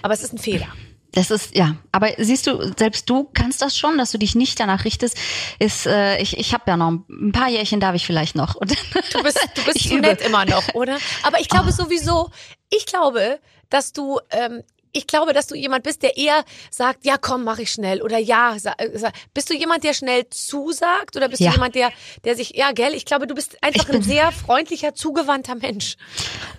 [0.02, 0.68] Aber es ist ein Fehler.
[1.12, 4.60] Das ist, ja, aber siehst du, selbst du kannst das schon, dass du dich nicht
[4.60, 5.18] danach richtest,
[5.60, 8.56] ist, äh, ich, ich habe ja noch ein paar Jährchen darf ich vielleicht noch.
[8.56, 8.72] Und
[9.14, 10.02] Du bist, du bist übe.
[10.02, 10.98] nett immer noch, oder?
[11.24, 12.30] Aber ich glaube sowieso,
[12.70, 13.40] ich glaube,
[13.70, 17.60] dass du, ähm, ich glaube, dass du jemand bist, der eher sagt, ja komm, mach
[17.60, 21.50] ich schnell oder ja, äh, bist du jemand, der schnell zusagt oder bist Ja.
[21.50, 21.92] du jemand, der,
[22.24, 25.96] der sich, ja, gell, ich glaube, du bist einfach ein sehr freundlicher, zugewandter Mensch.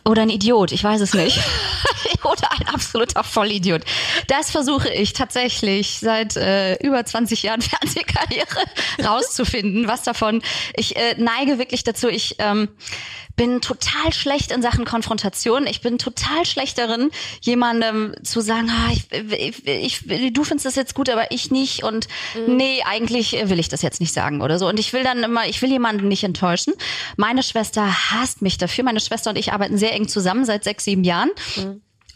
[0.05, 1.39] Oder ein Idiot, ich weiß es nicht.
[2.25, 3.83] Oder ein absoluter Vollidiot.
[4.27, 8.65] Das versuche ich tatsächlich seit äh, über 20 Jahren Fernsehkarriere
[9.05, 10.43] rauszufinden, was davon.
[10.75, 12.69] Ich äh, neige wirklich dazu, ich ähm,
[13.39, 15.67] bin total schlecht in Sachen Konfrontation.
[15.67, 19.07] Ich bin total schlecht darin, jemandem zu sagen, ah, ich,
[19.65, 19.67] ich,
[20.07, 21.85] ich, du findest das jetzt gut, aber ich nicht.
[21.85, 22.09] Und
[22.47, 24.69] nee, eigentlich will ich das jetzt nicht sagen oder so.
[24.69, 26.75] Und ich will dann immer, ich will jemanden nicht enttäuschen.
[27.17, 28.85] Meine Schwester hasst mich dafür.
[28.85, 31.31] Meine Schwester und ich arbeiten sehr eng zusammen seit sechs, sieben Jahren.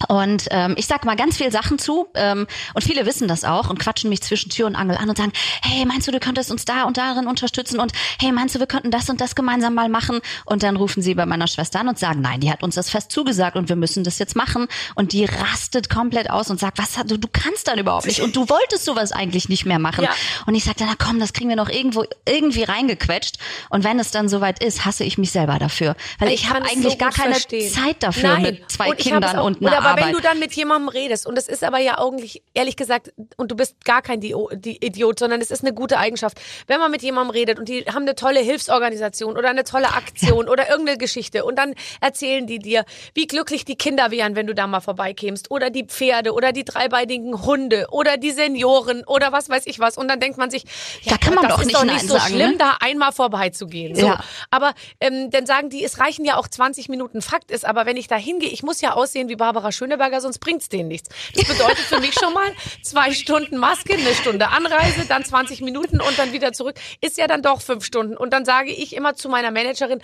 [0.08, 3.70] Und ähm, ich sag mal ganz viel Sachen zu ähm, und viele wissen das auch
[3.70, 6.50] und quatschen mich zwischen Tür und Angel an und sagen, hey, meinst du, du könntest
[6.50, 9.74] uns da und darin unterstützen und hey, meinst du, wir könnten das und das gemeinsam
[9.74, 10.20] mal machen?
[10.44, 12.90] Und dann rufen sie bei meiner Schwester an und sagen, nein, die hat uns das
[12.90, 14.68] fest zugesagt und wir müssen das jetzt machen.
[14.94, 18.34] Und die rastet komplett aus und sagt, was du, du kannst dann überhaupt nicht und
[18.36, 20.04] du wolltest sowas eigentlich nicht mehr machen.
[20.04, 20.10] Ja.
[20.46, 23.38] Und ich sagte, na komm, das kriegen wir noch irgendwo irgendwie reingequetscht.
[23.70, 26.66] Und wenn es dann soweit ist, hasse ich mich selber dafür, weil ich, habe kann
[26.66, 27.72] es eigentlich so gar keine verstehen.
[27.72, 28.42] Zeit dafür Nein.
[28.42, 30.06] mit zwei Und ich habe Kindern und einer Arbeit.
[30.06, 33.50] wenn du dann mit jemandem redest und es ist aber ja eigentlich ehrlich gesagt und
[33.50, 36.40] du bist gar kein Dio- Idiot, sondern es ist eine gute Eigenschaft.
[36.66, 40.48] Wenn man mit jemandem redet und die haben eine tolle Hilfsorganisation oder eine tolle Aktion
[40.48, 44.54] oder irgendeine Geschichte und dann erzählen die dir, wie glücklich die Kinder wären, wenn du
[44.54, 49.48] da mal vorbeikämst oder die Pferde oder die dreibeinigen Hunde oder die Senioren oder was
[49.48, 50.64] weiß ich was und dann denkt man sich,
[51.02, 52.56] ja, Da kann man das doch ist nicht doch nicht so sagen, schlimm, ne?
[52.58, 53.94] da einmal vorbeizugehen.
[53.94, 54.06] So.
[54.06, 54.20] Ja.
[54.50, 57.22] Aber ähm, dann sagen die, es reichen ja auch 20 Minuten.
[57.22, 60.38] Fakt ist, aber wenn ich da hingehe, ich muss ja aussehen wie Barbara Schöneberger, sonst
[60.38, 61.08] bringt's denen nichts.
[61.34, 66.00] Das bedeutet für mich schon mal zwei Stunden Maske, eine Stunde Anreise, dann 20 Minuten
[66.00, 66.76] und dann wieder zurück.
[67.00, 68.16] Ist ja dann doch fünf Stunden.
[68.16, 70.00] Und dann sage ich immer zu meiner Managerin,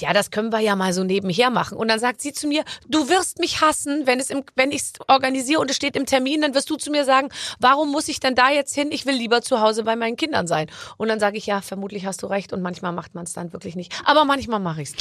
[0.00, 1.76] ja, das können wir ja mal so nebenher machen.
[1.76, 4.82] Und dann sagt sie zu mir, du wirst mich hassen, wenn es im, wenn ich
[4.82, 7.28] es organisiere und es steht im Termin, dann wirst du zu mir sagen,
[7.60, 8.90] warum muss ich denn da jetzt hin?
[8.92, 10.70] Ich will lieber zu Hause bei meinen Kindern sein.
[10.96, 13.52] Und dann sage ich, ja, vermutlich hast du recht und manchmal macht man es dann
[13.52, 13.92] wirklich nicht.
[14.04, 14.94] Aber manchmal mache ich es.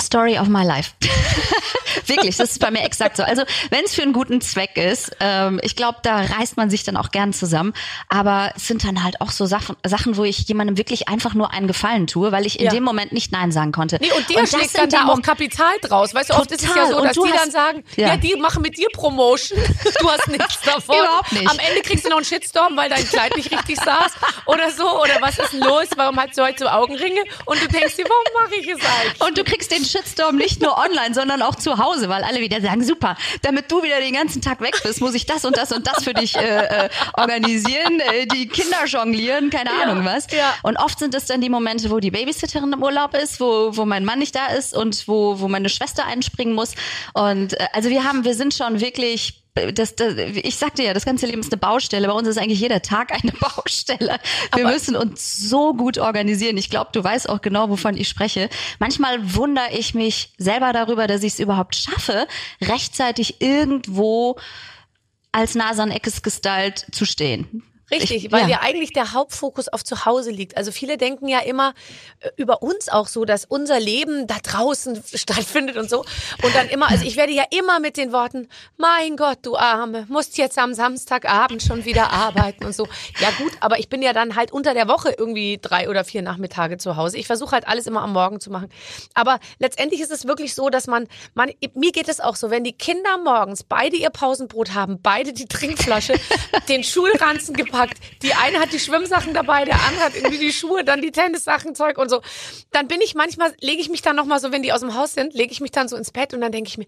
[0.00, 0.92] Story of my life.
[2.06, 3.22] Wirklich, das ist bei mir exakt so.
[3.22, 6.82] Also wenn es für einen guten Zweck ist, ähm, ich glaube, da reißt man sich
[6.82, 7.72] dann auch gern zusammen.
[8.08, 11.52] Aber es sind dann halt auch so Sachen, Sachen, wo ich jemandem wirklich einfach nur
[11.52, 12.70] einen Gefallen tue, weil ich in Ja.
[12.72, 13.98] dem Moment nicht Nein sagen konnte.
[14.00, 16.14] Nee, und der das schlägt dann da auch Kapital draus.
[16.14, 18.08] Weißt du, oft ist es ja so, Und dass du die dann hast- sagen, ja.
[18.08, 18.16] Ja.
[18.16, 19.58] die machen mit dir Promotion.
[20.00, 20.96] Du hast nichts davon.
[20.98, 21.48] Überhaupt nicht.
[21.48, 24.12] Am Ende kriegst du noch einen Shitstorm, weil dein Kleid nicht richtig saß
[24.46, 25.00] oder so.
[25.00, 25.86] Oder was ist denn los?
[25.96, 27.22] Warum hast du heute so Augenringe?
[27.46, 29.20] Und du denkst dir, warum mache ich es eigentlich?
[29.26, 32.60] Und du kriegst den Shitstorm nicht nur online, sondern auch zu Hause, weil alle wieder
[32.60, 35.72] sagen, super, damit du wieder den ganzen Tag weg bist, muss ich das und das
[35.72, 40.26] und das für dich äh, äh, organisieren, äh, die Kinder jonglieren, keine Ahnung was.
[40.30, 40.54] ja.
[40.62, 43.84] Und oft sind es dann die Momente, wo die Babysitterin im Urlaub ist, wo, wo
[43.84, 46.74] mein Mann nicht da ist und wo, wo meine Schwester einspringen muss.
[47.12, 51.04] Und äh, also wir haben, wir sind schon wirklich das, das, ich sagte ja, das
[51.04, 52.08] ganze Leben ist eine Baustelle.
[52.08, 54.18] Bei uns ist eigentlich jeder Tag eine Baustelle.
[54.54, 56.56] Wir müssen uns so gut organisieren.
[56.56, 58.48] Ich glaube, du weißt auch genau, wovon ich spreche.
[58.80, 62.26] Manchmal wundere ich mich selber darüber, dass ich es überhaupt schaffe,
[62.60, 64.36] rechtzeitig irgendwo
[65.30, 67.62] als Nasan Eckes Gestalt zu stehen.
[67.90, 68.48] Richtig, Ich- weil ja.
[68.48, 70.56] ja eigentlich der Hauptfokus auf zu Hause liegt.
[70.56, 71.74] Also viele denken ja immer
[72.20, 76.00] äh, über uns auch so, dass unser Leben da draußen stattfindet und so.
[76.42, 80.06] Und dann immer, also ich werde ja immer mit den Worten, mein Gott, du Arme,
[80.08, 82.86] musst jetzt am Samstagabend schon wieder arbeiten und so.
[83.20, 86.22] Ja gut, aber ich bin ja dann halt unter der Woche irgendwie drei oder vier
[86.22, 87.18] Nachmittage zu Hause.
[87.18, 88.68] Ich versuche halt alles immer am Morgen zu machen.
[89.14, 92.64] Aber letztendlich ist es wirklich so, dass man, man, mir geht es auch so, wenn
[92.64, 96.14] die Kinder morgens beide ihr Pausenbrot haben, beide die Trinkflasche,
[96.68, 100.84] den Schulranzen gepackt, die eine hat die Schwimmsachen dabei, der andere hat irgendwie die Schuhe,
[100.84, 102.20] dann die Tennissachen, Zeug und so.
[102.72, 105.14] Dann bin ich manchmal, lege ich mich dann nochmal so, wenn die aus dem Haus
[105.14, 106.86] sind, lege ich mich dann so ins Bett und dann denke ich mir,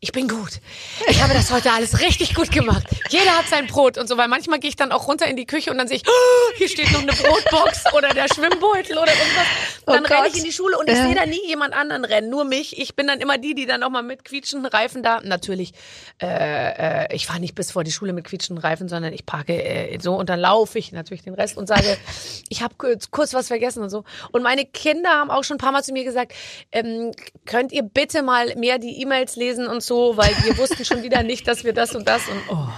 [0.00, 0.60] ich bin gut.
[1.08, 2.84] Ich habe das heute alles richtig gut gemacht.
[3.10, 5.46] Jeder hat sein Brot und so, weil manchmal gehe ich dann auch runter in die
[5.46, 9.12] Küche und dann sehe ich, oh, hier steht noch eine Brotbox oder der Schwimmbeutel oder
[9.12, 9.46] irgendwas.
[9.86, 10.32] Oh Dann renne Gott.
[10.32, 11.06] ich in die Schule und ich Ja.
[11.06, 12.78] sehe da nie jemand anderen rennen, nur mich.
[12.78, 15.72] Ich bin dann immer die, die dann nochmal mit quietschenden Reifen da, natürlich,
[16.20, 19.52] äh, äh, ich fahre nicht bis vor die Schule mit quietschenden Reifen, sondern ich parke
[19.62, 21.96] äh, so und dann laufe ich natürlich den Rest und sage,
[22.48, 24.04] ich habe kurz, kurz was vergessen und so.
[24.32, 26.32] Und meine Kinder haben auch schon ein paar Mal zu mir gesagt,
[26.72, 27.12] ähm,
[27.46, 31.22] könnt ihr bitte mal mehr die E-Mails lesen und so, weil wir wussten schon wieder
[31.22, 32.68] nicht, dass wir das und das und oh.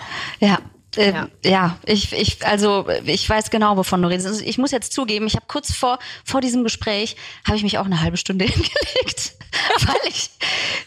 [0.40, 0.58] Ja.
[0.96, 1.28] Äh, Ja.
[1.44, 1.78] ja.
[1.86, 4.26] ich, ich, also ich weiß genau, wovon du redest.
[4.26, 7.78] Also ich muss jetzt zugeben, ich habe kurz vor vor diesem Gespräch habe ich mich
[7.78, 9.34] auch eine halbe Stunde hingelegt,
[9.86, 10.30] weil ich,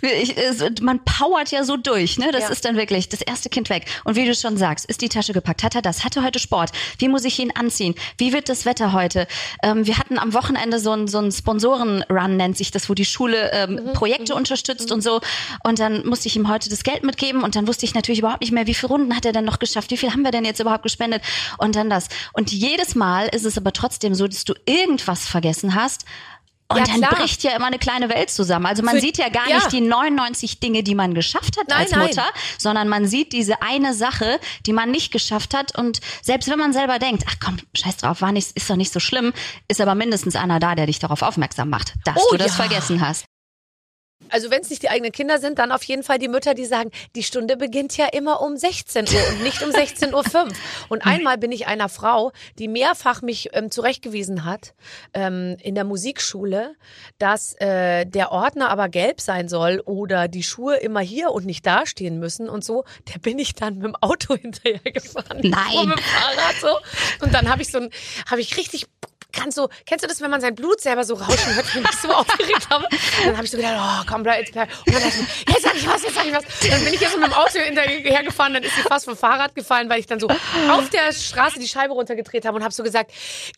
[0.02, 2.32] ich man powert ja so durch, ne?
[2.32, 2.50] Das Ja.
[2.50, 3.86] ist dann wirklich das erste Kind weg.
[4.04, 6.40] Und wie du schon sagst, ist die Tasche gepackt, hat er das, hat er heute
[6.40, 6.72] Sport?
[6.98, 7.96] Wie muss ich ihn anziehen?
[8.18, 9.28] Wie wird das Wetter heute?
[9.64, 13.06] Ähm, wir hatten am Wochenende so ein so ein Sponsoren-Run nennt sich das, wo die
[13.06, 13.94] Schule ähm, Mhm.
[13.94, 15.20] Projekte unterstützt und so.
[15.64, 18.42] Und dann musste ich ihm heute das Geld mitgeben und dann wusste ich natürlich überhaupt
[18.42, 19.92] nicht mehr, wie viele Runden hat er denn noch geschafft?
[19.92, 21.22] Wie viel haben wir denn jetzt überhaupt gespendet?
[21.58, 22.08] Und dann das.
[22.34, 26.06] Und jedes Mal ist es aber trotzdem so, dass du irgendwas vergessen hast.
[26.74, 27.16] Und Ja, dann klar.
[27.16, 28.66] bricht ja immer eine kleine Welt zusammen.
[28.66, 29.56] Also man Für- sieht ja gar ja.
[29.58, 32.08] nicht die 99 Dinge, die man geschafft hat Nein, als nein.
[32.08, 32.26] Mutter,
[32.58, 35.78] sondern man sieht diese eine Sache, die man nicht geschafft hat.
[35.78, 38.92] Und selbst wenn man selber denkt, ach komm, scheiß drauf, war nicht, ist doch nicht
[38.94, 39.34] so schlimm,
[39.68, 42.66] ist aber mindestens einer da, der dich darauf aufmerksam macht, dass Oh, du das ja.
[42.66, 43.26] vergessen hast.
[44.34, 46.66] Also wenn es nicht die eigenen Kinder sind, dann auf jeden Fall die Mütter, die
[46.66, 50.48] sagen, die Stunde beginnt ja immer um 16 Uhr und nicht um 16.05 Uhr.
[50.90, 54.74] Und einmal bin ich einer Frau, die mehrfach mich ähm, zurechtgewiesen hat
[55.14, 56.76] ähm, in der Musikschule,
[57.20, 61.66] dass äh, der Ordner aber gelb sein soll oder die Schuhe immer hier und nicht
[61.66, 62.86] da stehen müssen und so.
[63.14, 65.42] Der bin ich dann mit dem Auto hinterhergefahren.
[65.44, 65.78] Nein.
[65.78, 67.24] Und mit dem Fahrrad so.
[67.24, 67.90] Und dann habe ich so ein,
[68.26, 68.88] habe ich richtig
[69.34, 71.92] ganz so, kennst du das, wenn man sein Blut selber so rauschen hört, wenn ich
[72.00, 72.88] so aufgeregt habe?
[73.26, 74.70] Dann habe ich so gedacht, oh, komm, bleib jetzt bleib.
[74.88, 76.44] Und dann dachte ich, jetzt sag ich was, jetzt sag ich was.
[76.70, 79.18] Dann bin ich jetzt so mit dem Auto hinterher gefahren, dann ist sie fast vom
[79.18, 80.28] Fahrrad gefallen, weil ich dann so
[80.70, 83.12] auf der Straße die Scheibe runtergedreht habe und habe so gesagt,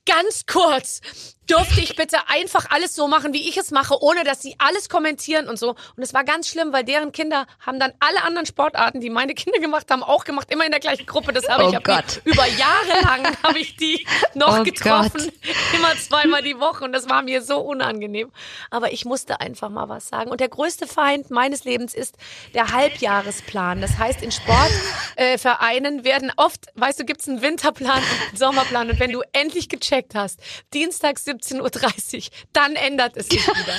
[0.06, 1.02] ganz kurz,
[1.50, 4.90] dürfte ich bitte einfach alles so machen, wie ich es mache, ohne dass sie alles
[4.90, 5.76] kommentieren und so.
[5.96, 9.36] Und es war ganz schlimm, weil deren Kinder haben dann alle anderen Sportarten, die meine
[9.36, 11.34] Kinder gemacht haben, auch gemacht, immer in der gleichen Gruppe.
[11.34, 12.22] Das habe Oh ich Gott.
[12.24, 15.32] über Jahre lang habe ich die noch Oh getroffen,
[15.74, 18.32] immer zweimal die Woche und das war mir so unangenehm.
[18.70, 20.32] Aber ich musste einfach mal was sagen.
[20.32, 22.18] Und der größte Feind meines Lebens ist
[22.54, 23.82] der Halbjahresplan.
[23.82, 28.90] Das heißt, in Sportvereinen äh, werden oft, weißt du, gibt's einen Winterplan und einen Sommerplan.
[28.90, 30.40] Und wenn du endlich gecheckt hast,
[30.74, 32.22] Dienstag 17.30 Uhr,
[32.54, 33.76] dann ändert es sich wieder.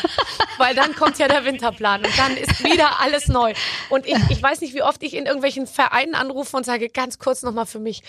[0.58, 3.52] Weil dann kommt ja der Winterplan und dann ist wieder alles neu.
[3.90, 7.18] Und ich, ich weiß nicht, wie oft ich in irgendwelchen Vereinen anrufe und sage, ganz
[7.18, 8.02] kurz nochmal für mich,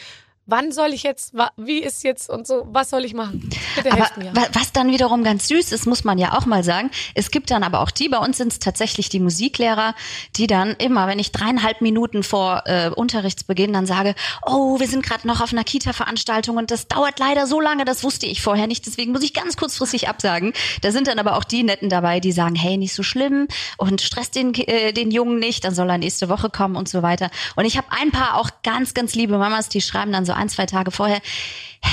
[0.47, 3.49] wann soll ich jetzt, wie ist jetzt und so, was soll ich machen?
[3.75, 4.35] Bitte Aber helft mir.
[4.35, 6.89] wa- was dann wiederum ganz süß ist, muss man ja auch mal sagen.
[7.15, 9.93] Es gibt dann aber auch die, bei uns sind es tatsächlich die Musiklehrer,
[10.37, 15.03] die dann immer, wenn ich dreieinhalb Minuten vor äh, Unterrichtsbeginn dann sage, oh, wir sind
[15.05, 18.67] gerade noch auf einer Kita-Veranstaltung und das dauert leider so lange, das wusste ich vorher
[18.67, 20.53] nicht, deswegen muss ich ganz kurzfristig absagen.
[20.81, 24.01] Da sind dann aber auch die Netten dabei, die sagen, hey, nicht so schlimm und
[24.01, 27.29] stresst den, äh, den Jungen nicht, dann soll er nächste Woche kommen und so weiter.
[27.55, 30.49] Und ich habe ein paar auch ganz, ganz liebe Mamas, die schreiben dann so ein,
[30.49, 31.21] zwei Tage vorher,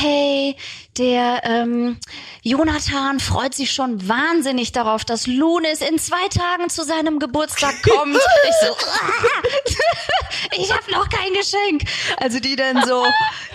[0.01, 0.57] hey,
[0.99, 1.99] der ähm,
[2.43, 8.17] Jonathan freut sich schon wahnsinnig darauf, dass Lunis in zwei Tagen zu seinem Geburtstag kommt.
[8.17, 9.43] ich so, "Ah,
[10.57, 11.83] ich habe noch kein Geschenk.
[12.19, 13.05] Also die dann so,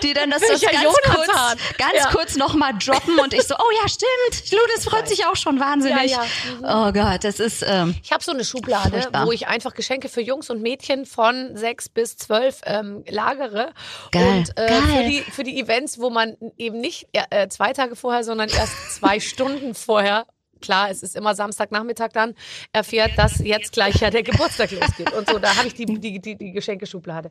[0.02, 1.14] die dann das, das ganz Jonathan?
[1.14, 2.10] kurz, ganz Ja.
[2.10, 5.60] kurz noch mal droppen und ich so, oh ja, stimmt, Lunis freut sich auch schon
[5.60, 6.10] wahnsinnig.
[6.10, 6.22] Ja,
[6.62, 9.26] Oh Gott, das ist ähm, Ich habe so eine Schublade, Furchtbar.
[9.26, 13.72] wo ich einfach Geschenke für Jungs und Mädchen von sechs bis zwölf ähm, lagere.
[14.12, 14.82] Geil, Und äh, geil.
[14.82, 18.96] Für, die, für die Events, wo man eben nicht äh, zwei Tage vorher, sondern erst
[18.96, 20.26] zwei Stunden vorher
[20.60, 22.34] Klar, es ist immer Samstagnachmittag dann,
[22.72, 25.12] erfährt, dass jetzt gleich ja der Geburtstag losgeht.
[25.12, 27.30] Und so, da habe ich die, die, die, die Geschenkeschublade.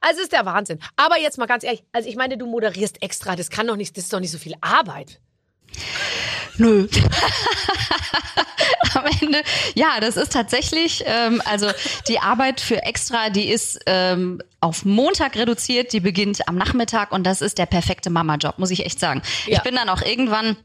[0.00, 0.78] Also ist der Wahnsinn.
[0.96, 3.96] Aber jetzt mal ganz ehrlich, also ich meine, du moderierst extra, das kann doch nicht,
[3.96, 5.20] das ist doch nicht so viel Arbeit.
[6.58, 6.86] Nö.
[8.94, 9.42] Am Ende,
[9.74, 11.70] ja, das ist tatsächlich, ähm, also
[12.08, 17.24] die Arbeit für Extra, die ist ähm, auf Montag reduziert, die beginnt am Nachmittag und
[17.24, 19.22] das ist der perfekte Mama-Job, muss ich echt sagen.
[19.46, 19.58] Ja.
[19.58, 20.56] Ich bin dann auch irgendwann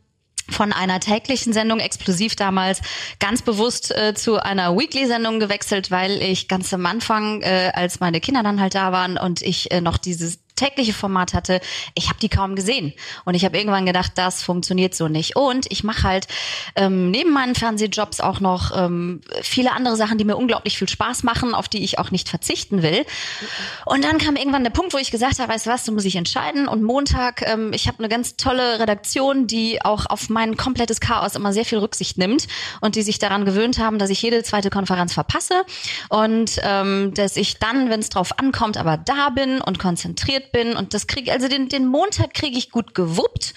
[0.49, 2.81] von einer täglichen Sendung, explosiv damals,
[3.19, 8.19] ganz bewusst äh, zu einer Weekly-Sendung gewechselt, weil ich ganz am Anfang, äh, als meine
[8.19, 11.59] Kinder dann halt da waren und ich äh, noch dieses tägliche Format hatte,
[11.93, 12.93] ich habe die kaum gesehen.
[13.25, 15.35] Und ich habe irgendwann gedacht, das funktioniert so nicht.
[15.35, 16.27] Und ich mache halt
[16.75, 21.23] ähm, neben meinen Fernsehjobs auch noch ähm, viele andere Sachen, die mir unglaublich viel Spaß
[21.23, 23.05] machen, auf die ich auch nicht verzichten will.
[23.85, 26.05] Und dann kam irgendwann der Punkt, wo ich gesagt habe, weißt du was, du musst
[26.05, 26.67] dich entscheiden.
[26.67, 31.35] Und Montag, ähm, ich habe eine ganz tolle Redaktion, die auch auf mein komplettes Chaos
[31.35, 32.47] immer sehr viel Rücksicht nimmt
[32.81, 35.63] und die sich daran gewöhnt haben, dass ich jede zweite Konferenz verpasse
[36.09, 40.75] und ähm, dass ich dann, wenn es drauf ankommt, aber da bin und konzentriert bin
[40.75, 43.53] und das kriege, also den, den Montag kriege ich gut gewuppt.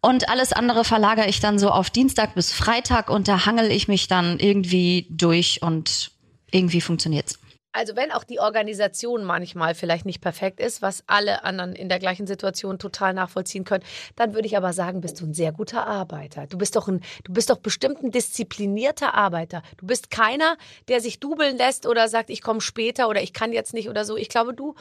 [0.00, 3.88] Und alles andere verlagere ich dann so auf Dienstag bis Freitag und da hangel ich
[3.88, 6.10] mich dann irgendwie durch und
[6.50, 7.38] irgendwie funktioniert's.
[7.74, 11.98] Also wenn auch die Organisation manchmal vielleicht nicht perfekt ist, was alle anderen in der
[11.98, 13.82] gleichen Situation total nachvollziehen können,
[14.14, 16.46] dann würde ich aber sagen, bist du ein sehr guter Arbeiter.
[16.46, 19.62] Du bist doch ein, du bist doch bestimmt ein disziplinierter Arbeiter.
[19.76, 23.52] Du bist keiner, der sich dubeln lässt oder sagt, ich komme später oder ich kann
[23.52, 24.16] jetzt nicht oder so.
[24.16, 24.76] Ich glaube, du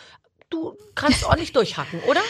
[0.54, 2.22] du kannst ordentlich durchhacken, oder?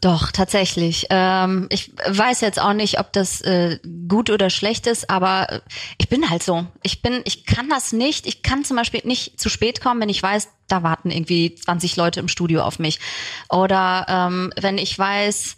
[0.00, 1.06] Doch, tatsächlich.
[1.10, 5.60] Ähm, ich weiß jetzt auch nicht, ob das äh, gut oder schlecht ist, aber äh,
[5.96, 6.66] ich bin halt so.
[6.82, 8.26] Ich bin, ich kann das nicht.
[8.26, 11.96] Ich kann zum Beispiel nicht zu spät kommen, wenn ich weiß, da warten irgendwie 20
[11.96, 12.98] Leute im Studio auf mich.
[13.48, 15.56] Oder ähm, wenn ich weiß,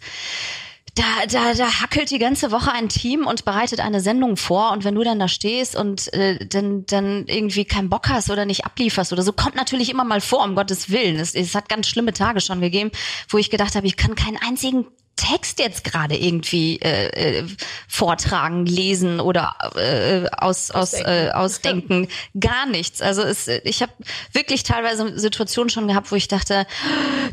[1.01, 4.85] da, da, da hackelt die ganze Woche ein Team und bereitet eine Sendung vor und
[4.85, 8.65] wenn du dann da stehst und äh, dann, dann irgendwie keinen Bock hast oder nicht
[8.65, 11.17] ablieferst oder so, kommt natürlich immer mal vor, um Gottes Willen.
[11.17, 12.91] Es, es hat ganz schlimme Tage schon gegeben,
[13.29, 14.87] wo ich gedacht habe, ich kann keinen einzigen
[15.21, 17.47] Text jetzt gerade irgendwie äh, äh,
[17.89, 22.09] vortragen, lesen oder äh, aus, aus, äh, ausdenken.
[22.41, 23.03] Gar nichts.
[23.03, 23.93] Also es, ich habe
[24.33, 26.67] wirklich teilweise Situationen schon gehabt, wo ich dachte,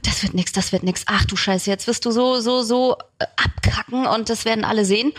[0.03, 1.03] das wird nix, das wird nix.
[1.05, 5.13] Ach du Scheiße, jetzt wirst du so, so, so abkacken und das werden alle sehen.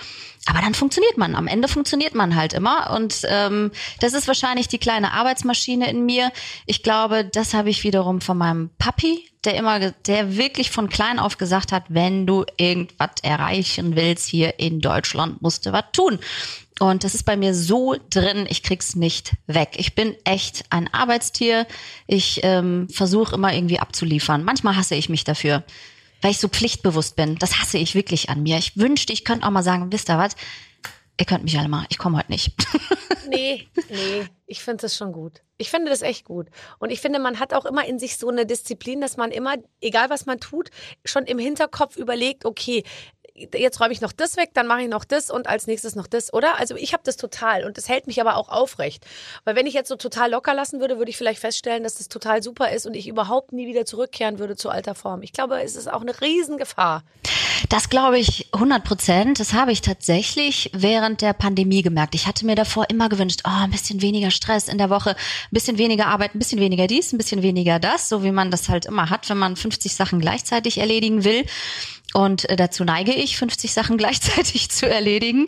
[0.48, 1.34] Aber dann funktioniert man.
[1.34, 2.90] Am Ende funktioniert man halt immer.
[2.96, 6.32] Und ähm, das ist wahrscheinlich die kleine Arbeitsmaschine in mir.
[6.64, 11.18] Ich glaube, das habe ich wiederum von meinem Papi, der immer, der wirklich von klein
[11.18, 16.18] auf gesagt hat, wenn du irgendwas erreichen willst hier in Deutschland, musst du was tun.
[16.80, 19.72] Und das ist bei mir so drin, ich krieg's nicht weg.
[19.76, 21.66] Ich bin echt ein Arbeitstier.
[22.06, 24.44] Ich ähm, versuche immer irgendwie abzuliefern.
[24.44, 25.62] Manchmal hasse ich mich dafür
[26.20, 27.36] weil ich so pflichtbewusst bin.
[27.36, 28.58] Das hasse ich wirklich an mir.
[28.58, 30.34] Ich wünschte, ich könnte auch mal sagen, wisst ihr was?
[31.20, 32.52] Ihr könnt mich alle mal, ich komme heute nicht.
[33.28, 35.42] nee, nee, ich finde das schon gut.
[35.56, 36.46] Ich finde das echt gut.
[36.78, 39.56] Und ich finde, man hat auch immer in sich so eine Disziplin, dass man immer,
[39.80, 40.70] egal was man tut,
[41.04, 42.84] schon im Hinterkopf überlegt, okay,
[43.54, 46.06] jetzt räume ich noch das weg, dann mache ich noch das und als nächstes noch
[46.06, 46.58] das, oder?
[46.58, 49.04] Also ich habe das total und das hält mich aber auch aufrecht.
[49.44, 52.08] Weil wenn ich jetzt so total locker lassen würde, würde ich vielleicht feststellen, dass das
[52.08, 55.22] total super ist und ich überhaupt nie wieder zurückkehren würde zu alter Form.
[55.22, 57.02] Ich glaube, es ist auch eine Riesengefahr.
[57.68, 59.40] Das glaube ich 100 Prozent.
[59.40, 62.14] Das habe ich tatsächlich während der Pandemie gemerkt.
[62.14, 65.16] Ich hatte mir davor immer gewünscht, oh, ein bisschen weniger Stress in der Woche, ein
[65.50, 68.68] bisschen weniger Arbeit, ein bisschen weniger dies, ein bisschen weniger das, so wie man das
[68.68, 71.44] halt immer hat, wenn man 50 Sachen gleichzeitig erledigen will.
[72.14, 75.46] Und äh, dazu neige ich, 50 Sachen gleichzeitig zu erledigen.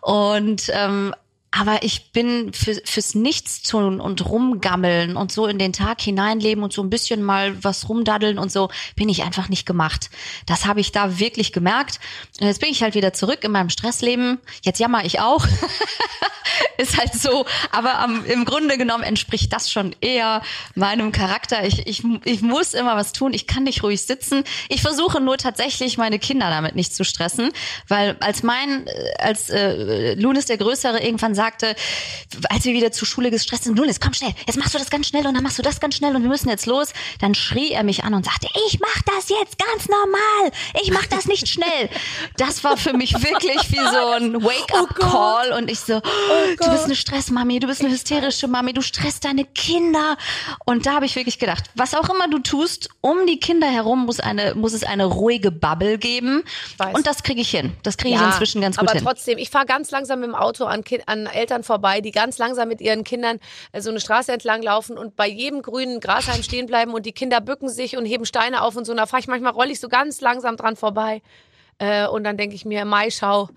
[0.00, 1.14] Und ähm,
[1.52, 6.72] aber ich bin für, fürs Nichtstun und rumgammeln und so in den Tag hineinleben und
[6.72, 10.10] so ein bisschen mal was rumdaddeln und so, bin ich einfach nicht gemacht.
[10.46, 11.98] Das habe ich da wirklich gemerkt.
[12.40, 14.38] Und jetzt bin ich halt wieder zurück in meinem Stressleben.
[14.62, 15.44] Jetzt jammer ich auch.
[16.78, 17.46] ist halt so.
[17.70, 20.42] Aber am, im Grunde genommen entspricht das schon eher
[20.74, 21.64] meinem Charakter.
[21.66, 23.32] Ich, ich, ich muss immer was tun.
[23.34, 24.44] Ich kann nicht ruhig sitzen.
[24.68, 27.50] Ich versuche nur tatsächlich meine Kinder damit nicht zu stressen,
[27.88, 28.86] weil als mein,
[29.18, 31.74] als äh, Lunis der Größere irgendwann sagte,
[32.50, 35.06] als wir wieder zur Schule gestresst sind, Lunis, komm schnell, jetzt machst du das ganz
[35.08, 37.70] schnell und dann machst du das ganz schnell und wir müssen jetzt los, dann schrie
[37.70, 40.52] er mich an und sagte, ich mach das jetzt ganz normal.
[40.82, 41.88] Ich mach das nicht schnell.
[42.36, 46.70] Das war für mich wirklich wie so ein Wake-up-Call oh und ich so, oh du
[46.70, 50.18] bist eine Stressmami, du bist eine hysterische Mami, du stresst deine Kinder.
[50.66, 54.04] Und da habe ich wirklich gedacht, was auch immer du tust, um die Kinder herum
[54.04, 56.42] muss eine, muss es eine ruhige Bubble geben.
[56.92, 57.72] Und das kriege ich hin.
[57.82, 59.06] Das kriege ich ja, inzwischen ganz gut aber hin.
[59.06, 62.38] Aber trotzdem, ich fahre ganz langsam mit dem Auto an, an Eltern vorbei, die ganz
[62.38, 63.38] langsam mit ihren Kindern
[63.72, 67.12] äh, so eine Straße entlang laufen und bei jedem grünen Grashalm stehen bleiben und die
[67.12, 68.92] Kinder bücken sich und heben Steine auf und so.
[68.92, 71.22] Und da fahre ich manchmal, roll ich so ganz langsam dran vorbei.
[71.80, 73.48] Äh, und dann denke ich mir, Maischau,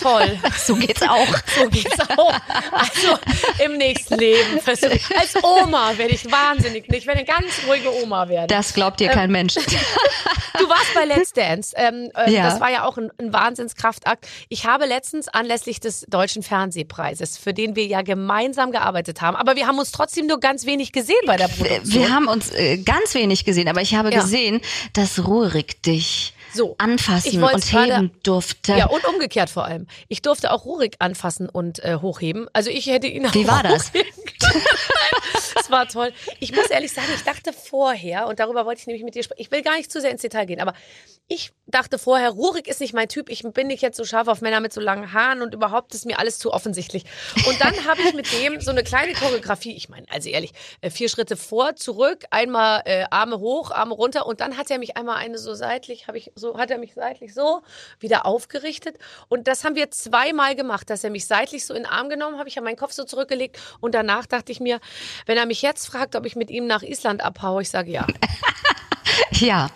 [0.00, 0.38] toll.
[0.56, 1.26] so geht's auch.
[1.58, 2.32] so geht's auch.
[2.72, 3.18] Also
[3.64, 4.60] im nächsten Leben.
[4.64, 6.84] Als Oma werde ich wahnsinnig.
[6.92, 8.46] Ich werde eine ganz ruhige Oma werden.
[8.46, 9.54] Das glaubt dir kein ähm, Mensch.
[10.58, 11.74] du warst bei Let's Dance.
[11.76, 12.44] Ähm, ähm, ja.
[12.44, 14.28] Das war ja auch ein, ein Wahnsinnskraftakt.
[14.48, 19.56] Ich habe letztens anlässlich des Deutschen Fernsehpreises, für den wir ja gemeinsam gearbeitet haben, aber
[19.56, 21.94] wir haben uns trotzdem nur ganz wenig gesehen bei der Produktion.
[21.94, 24.20] Wir haben uns äh, ganz wenig gesehen, aber ich habe ja.
[24.20, 24.60] gesehen,
[24.92, 28.72] dass Rurik dich so, anfassen und grade, heben durfte.
[28.76, 29.86] Ja, und umgekehrt vor allem.
[30.08, 32.48] Ich durfte auch Rurik anfassen und äh, hochheben.
[32.52, 33.92] Also ich hätte ihn auch Wie war das?
[35.70, 36.12] Das war toll.
[36.40, 39.40] Ich muss ehrlich sagen, ich dachte vorher, und darüber wollte ich nämlich mit dir sprechen,
[39.40, 40.74] ich will gar nicht zu sehr ins Detail gehen, aber
[41.28, 44.40] ich dachte vorher, Rurik ist nicht mein Typ, ich bin nicht jetzt so scharf auf
[44.40, 47.04] Männer mit so langen Haaren und überhaupt ist mir alles zu offensichtlich.
[47.46, 50.90] Und dann habe ich mit dem so eine kleine Choreografie, ich meine, also ehrlich, äh,
[50.90, 54.96] vier Schritte vor, zurück, einmal äh, Arme hoch, Arme runter und dann hat er mich
[54.96, 57.62] einmal eine so seitlich, habe ich so hat er mich seitlich so
[58.00, 61.92] wieder aufgerichtet und das haben wir zweimal gemacht, dass er mich seitlich so in den
[61.92, 64.80] Arm genommen, habe ich ja meinen Kopf so zurückgelegt und danach dachte ich mir,
[65.26, 68.06] wenn er mich jetzt fragt, ob ich mit ihm nach Island abhaue, ich sage ja.
[69.40, 69.70] Ja,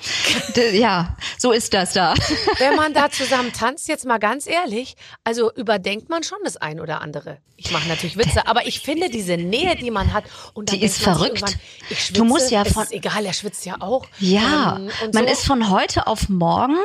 [0.72, 2.14] ja, so ist das da.
[2.58, 6.80] Wenn man da zusammen tanzt, jetzt mal ganz ehrlich, also überdenkt man schon das ein
[6.80, 7.38] oder andere.
[7.56, 11.02] Ich mache natürlich Witze, aber ich finde diese Nähe, die man hat, und die ist
[11.02, 11.56] verrückt.
[11.88, 14.06] Schwitze, du musst ja von, ist egal, er schwitzt ja auch.
[14.18, 15.32] Ja, ähm, man so.
[15.32, 16.76] ist von heute auf morgen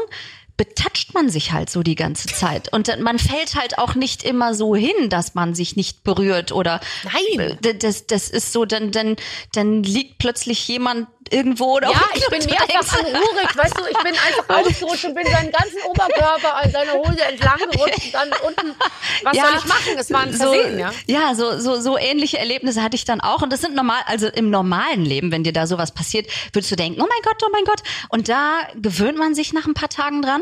[0.59, 2.73] betatscht man sich halt so die ganze Zeit.
[2.73, 6.81] Und man fällt halt auch nicht immer so hin, dass man sich nicht berührt oder
[7.37, 7.57] Nein.
[7.63, 9.15] äh, das, das ist so, dann, dann,
[9.53, 13.97] dann liegt plötzlich jemand irgendwo oder Ja, ich bin mehrfach an Rurik, weißt du, ich
[13.97, 18.29] bin einfach ausgerutscht und bin seinen ganzen Oberkörper an seiner Hose entlang gerutscht und dann
[18.45, 18.75] unten,
[19.23, 19.97] was soll ich machen?
[19.97, 20.91] Es war ein Versehen, so, ja.
[21.07, 23.41] Ja, so, so, so ähnliche Erlebnisse hatte ich dann auch.
[23.41, 26.75] Und das sind normal, also im normalen Leben, wenn dir da sowas passiert, würdest du
[26.75, 27.81] denken, oh mein Gott, oh mein Gott.
[28.09, 30.41] Und da gewöhnt man sich nach ein paar Tagen dran.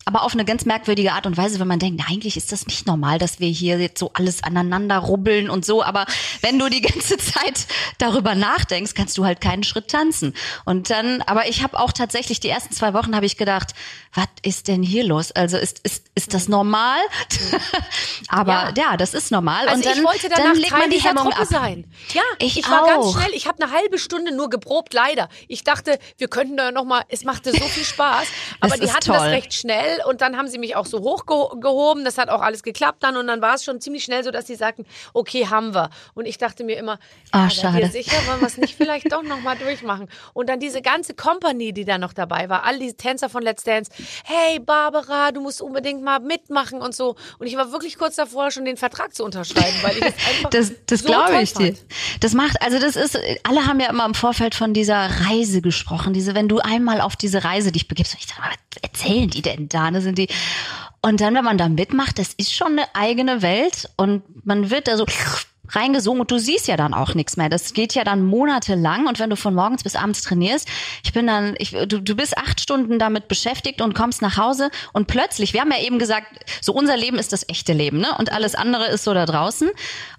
[0.05, 2.65] Aber auf eine ganz merkwürdige Art und Weise, wenn man denkt, na, eigentlich ist das
[2.65, 5.83] nicht normal, dass wir hier jetzt so alles aneinander rubbeln und so.
[5.83, 6.05] Aber
[6.41, 7.67] wenn du die ganze Zeit
[7.99, 10.33] darüber nachdenkst, kannst du halt keinen Schritt tanzen.
[10.65, 13.73] Und dann, aber ich habe auch tatsächlich die ersten zwei Wochen habe ich gedacht,
[14.13, 15.31] was ist denn hier los?
[15.31, 16.99] Also ist ist ist das normal?
[18.27, 18.97] aber ja.
[18.97, 19.67] das ist normal.
[19.67, 21.47] Also und dann, ich wollte danach dann legt man die Hemmung ab.
[21.49, 21.85] sein.
[22.13, 23.31] Ja, Ich ich, war ganz schnell.
[23.33, 25.29] Ich habe eine halbe Stunde nur geprobt, leider.
[25.47, 27.03] Ich dachte, wir könnten da noch mal.
[27.09, 28.27] Es machte so viel Spaß,
[28.59, 29.27] aber Das die hatten das toll.
[29.29, 32.05] recht schnell und dann haben sie mich auch so hochgehoben.
[32.05, 34.47] Das hat auch alles geklappt dann und dann war es schon ziemlich schnell so, dass
[34.47, 35.89] sie sagten, okay, haben wir.
[36.13, 36.99] Und ich dachte mir immer,
[37.31, 37.87] Ah, ja, schade.
[37.87, 40.09] sicher, wollen wir es nicht vielleicht doch noch mal durchmachen?
[40.33, 43.63] Und dann diese ganze Company, die da noch dabei war, all diese Tänzer von Let's
[43.63, 43.91] Dance.
[44.23, 47.15] Hey Barbara, du musst unbedingt mal mitmachen und so.
[47.39, 50.49] Und ich war wirklich kurz davor, schon den Vertrag zu unterschreiben, weil ich es einfach
[50.49, 51.75] Das, das so glaube ich dir.
[52.19, 56.13] Das macht, also das ist, alle haben ja immer im Vorfeld von dieser Reise gesprochen.
[56.13, 59.67] Diese, wenn du einmal auf diese Reise dich begibst, ich dachte, was erzählen die denn
[59.69, 59.80] da?
[59.89, 60.27] Ne, sind die,
[61.01, 64.87] und dann, wenn man da mitmacht, das ist schon eine eigene Welt und man wird
[64.87, 65.05] da so
[65.69, 67.49] reingesungen und du siehst ja dann auch nichts mehr.
[67.49, 70.67] Das geht ja dann monatelang und wenn du von morgens bis abends trainierst,
[71.03, 74.69] ich bin dann, ich, du, du bist acht Stunden damit beschäftigt und kommst nach Hause
[74.93, 76.27] und plötzlich, wir haben ja eben gesagt,
[76.61, 78.09] so unser Leben ist das echte Leben, ne?
[78.17, 79.69] Und alles andere ist so da draußen.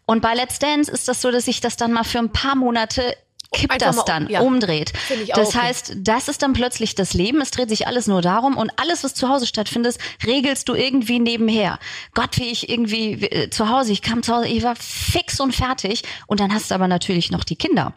[0.06, 2.56] Und bei Let's Dance ist das so, dass sich das dann mal für ein paar
[2.56, 3.14] Monate
[3.52, 4.40] kippt Einfach das mal- dann, ja.
[4.40, 4.92] umdreht.
[5.34, 5.58] Das okay.
[5.58, 7.40] heißt, das ist dann plötzlich das Leben.
[7.40, 11.20] Es dreht sich alles nur darum und alles, was zu Hause stattfindet, regelst du irgendwie
[11.20, 11.78] nebenher.
[12.14, 15.54] Gott, wie ich irgendwie äh, zu Hause, ich kam zu Hause, ich war fix und
[15.54, 17.94] fertig und dann hast du aber natürlich noch die Kinder.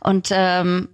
[0.00, 0.88] Und ähm,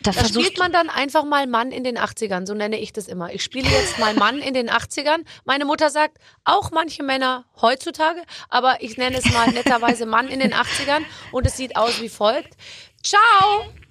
[0.00, 3.06] da Da spielt man dann einfach mal Mann in den 80ern, so nenne ich das
[3.06, 3.32] immer.
[3.32, 5.18] Ich spiele jetzt mal Mann in den 80ern.
[5.44, 10.40] Meine Mutter sagt, auch manche Männer heutzutage, aber ich nenne es mal netterweise Mann in
[10.40, 12.54] den 80ern und es sieht aus wie folgt.
[13.02, 13.81] Ciao!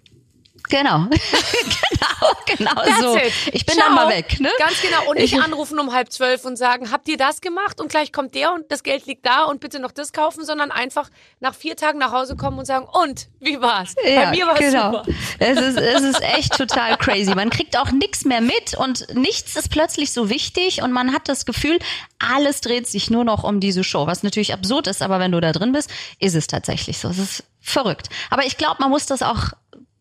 [0.71, 0.99] Genau.
[1.09, 3.15] genau, genau That's so.
[3.17, 3.33] it.
[3.51, 3.87] Ich bin Ciao.
[3.87, 4.49] dann mal weg, ne?
[4.57, 5.09] Ganz genau.
[5.09, 7.81] Und nicht Ich- anrufen um halb zwölf und sagen, habt ihr das gemacht?
[7.81, 10.71] Und gleich kommt der und das Geld liegt da und bitte noch das kaufen, sondern
[10.71, 11.09] einfach
[11.41, 13.95] nach vier Tagen nach Hause kommen und sagen, und, wie war's?
[14.01, 14.91] Bei mir war es genau.
[14.91, 15.05] super.
[15.39, 17.35] Es ist, es ist echt total crazy.
[17.35, 21.27] Man kriegt auch nichts mehr mit und nichts ist plötzlich so wichtig und man hat
[21.27, 21.79] das Gefühl,
[22.19, 25.41] alles dreht sich nur noch um diese Show, was natürlich absurd ist, aber wenn du
[25.41, 27.09] da drin bist, ist es tatsächlich so.
[27.09, 28.09] Es ist verrückt.
[28.29, 29.51] Aber ich glaube, man muss das auch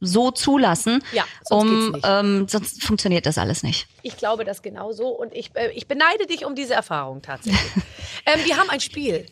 [0.01, 3.87] so zulassen, Ja, sonst um ähm, sonst funktioniert das alles nicht.
[4.03, 7.61] Ich glaube das genauso und ich, äh, ich beneide dich um diese Erfahrung tatsächlich.
[8.27, 9.27] ähm, wir haben ein Spiel.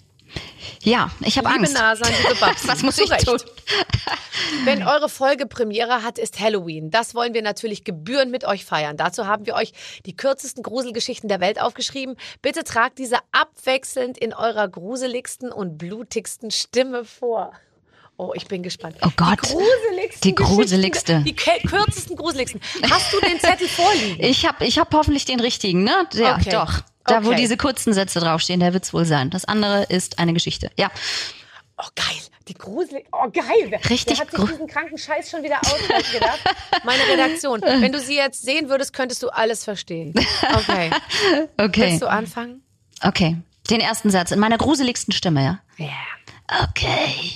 [0.82, 1.74] Ja, ich habe Angst.
[1.74, 2.12] Nasan,
[2.66, 3.38] Was muss zu ich tun?
[4.64, 6.90] Wenn eure Folge Premiere hat, ist Halloween.
[6.90, 8.96] Das wollen wir natürlich gebührend mit euch feiern.
[8.96, 9.72] Dazu haben wir euch
[10.06, 12.16] die kürzesten Gruselgeschichten der Welt aufgeschrieben.
[12.42, 17.52] Bitte tragt diese abwechselnd in eurer gruseligsten und blutigsten Stimme vor.
[18.20, 18.96] Oh, ich bin gespannt.
[19.02, 19.38] Oh Gott.
[19.44, 21.20] Die gruseligsten Die gruseligste.
[21.20, 22.60] Die kürzesten, gruseligsten.
[22.90, 24.16] Hast du den Zettel vorliegen?
[24.24, 26.04] Ich habe ich hab hoffentlich den richtigen, ne?
[26.14, 26.50] Ja, Okay.
[26.50, 26.80] doch.
[27.06, 27.36] Da, wo Okay.
[27.36, 29.30] diese kurzen Sätze draufstehen, der wird's wohl sein.
[29.30, 30.70] Das andere ist eine Geschichte.
[30.76, 30.90] Ja.
[31.78, 32.16] Oh, geil.
[32.48, 33.06] Die gruselig.
[33.12, 33.44] Oh, geil.
[33.68, 36.40] Wer, Richtig Wer hat sich diesen kranken Scheiß schon wieder ausgedacht?
[36.84, 37.62] Meine Redaktion.
[37.62, 40.12] Wenn du sie jetzt sehen würdest, könntest du alles verstehen.
[40.54, 40.90] Okay.
[41.56, 41.82] Okay.
[41.82, 42.62] Willst du anfangen?
[43.02, 43.36] Okay.
[43.70, 45.60] Den ersten Satz in meiner gruseligsten Stimme, ja?
[45.76, 46.62] Ja.
[46.68, 47.32] Okay.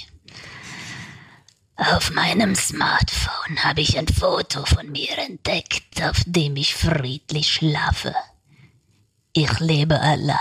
[1.77, 8.14] Auf meinem Smartphone habe ich ein Foto von mir entdeckt, auf dem ich friedlich schlafe.
[9.33, 10.39] Ich lebe allein.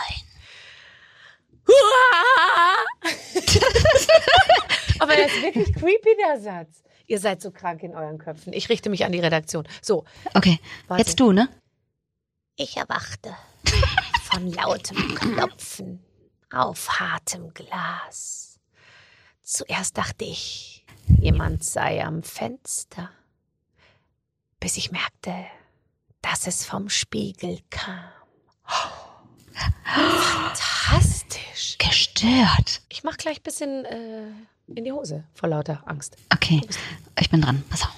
[5.00, 6.84] Aber er ist wirklich creepy, der Satz.
[7.08, 8.54] Ihr seid so krank in euren Köpfen.
[8.54, 9.68] Ich richte mich an die Redaktion.
[9.82, 10.60] So, Okay.
[10.88, 11.02] Warte.
[11.04, 11.50] Jetzt du, ne?
[12.56, 13.36] Ich erwachte.
[14.32, 16.04] von lautem Klopfen
[16.52, 18.60] auf hartem Glas.
[19.42, 20.71] Zuerst dachte ich,
[21.20, 23.10] jemand sei am Fenster,
[24.60, 25.34] bis ich merkte,
[26.22, 28.12] dass es vom Spiegel kam.
[29.84, 31.78] Fantastisch.
[31.78, 32.82] Gestört.
[32.90, 34.28] Ich mach gleich ein bisschen äh,
[34.68, 36.16] in die Hose vor lauter Angst.
[36.34, 36.62] Okay.
[37.20, 37.64] Ich bin dran.
[37.70, 37.96] Pass auf.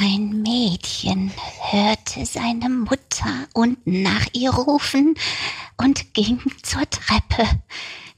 [0.00, 1.32] Ein Mädchen
[1.70, 5.16] hörte seine Mutter unten nach ihr rufen
[5.76, 7.62] und ging zur Treppe.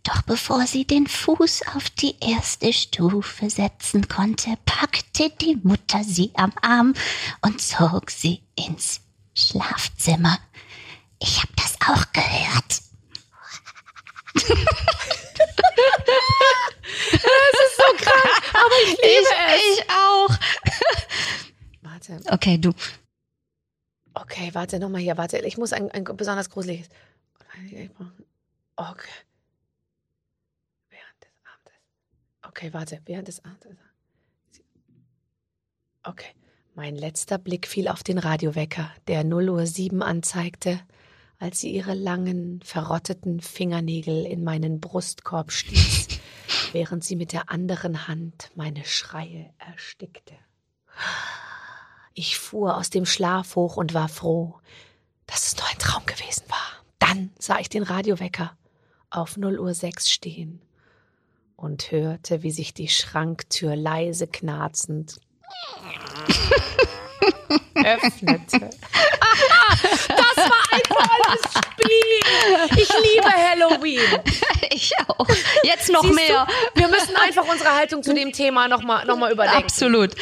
[0.02, 6.32] Doch bevor sie den Fuß auf die erste Stufe setzen konnte, packte die Mutter sie
[6.34, 6.94] am Arm
[7.42, 9.00] und zog sie ins
[9.34, 10.38] Schlafzimmer.
[11.18, 12.80] Ich hab das auch gehört.
[18.82, 19.78] Ich liebe es.
[19.78, 20.30] Ich auch.
[21.82, 22.20] Warte.
[22.30, 22.72] Okay, du.
[24.14, 25.38] Okay, warte, nochmal hier, warte.
[25.38, 26.88] Ich muss ein, ein besonders gruseliges.
[28.76, 29.08] Okay.
[30.88, 31.78] Während des Abends.
[32.50, 33.64] Okay, warte, während des Abends.
[36.02, 36.26] Okay.
[36.74, 40.80] Mein letzter Blick fiel auf den Radiowecker, der 0 Uhr 7 anzeigte,
[41.38, 46.08] als sie ihre langen, verrotteten Fingernägel in meinen Brustkorb stieß,
[46.72, 50.34] während sie mit der anderen Hand meine Schreie erstickte.
[52.14, 54.58] Ich fuhr aus dem Schlaf hoch und war froh,
[55.26, 56.84] dass es nur ein Traum gewesen war.
[56.98, 58.56] Dann sah ich den Radiowecker
[59.08, 60.60] auf 0 Uhr 6 stehen
[61.60, 65.20] und hörte, wie sich die Schranktür leise knarzend
[67.74, 68.70] öffnete.
[70.08, 72.82] das war ein tolles Spiel.
[72.82, 74.20] Ich liebe Halloween.
[74.80, 75.26] Ich auch.
[75.62, 76.46] Jetzt noch Siehst mehr.
[76.74, 79.62] Du, wir müssen einfach unsere Haltung zu dem Thema nochmal noch mal überdenken.
[79.62, 80.14] Absolut.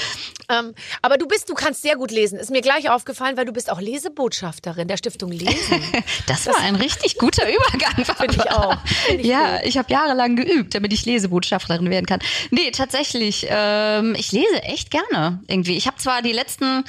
[0.50, 2.38] Ähm, aber du bist, du kannst sehr gut lesen.
[2.38, 5.82] Ist mir gleich aufgefallen, weil du bist auch Lesebotschafterin der Stiftung Lesen.
[6.26, 8.04] Das war ein richtig guter Übergang.
[8.04, 8.76] Finde ich auch.
[8.86, 12.20] Find ich ja, ich habe jahrelang geübt, damit ich Lesebotschafterin werden kann.
[12.50, 15.76] Nee, tatsächlich, ähm, ich lese echt gerne irgendwie.
[15.76, 16.84] Ich habe zwar die letzten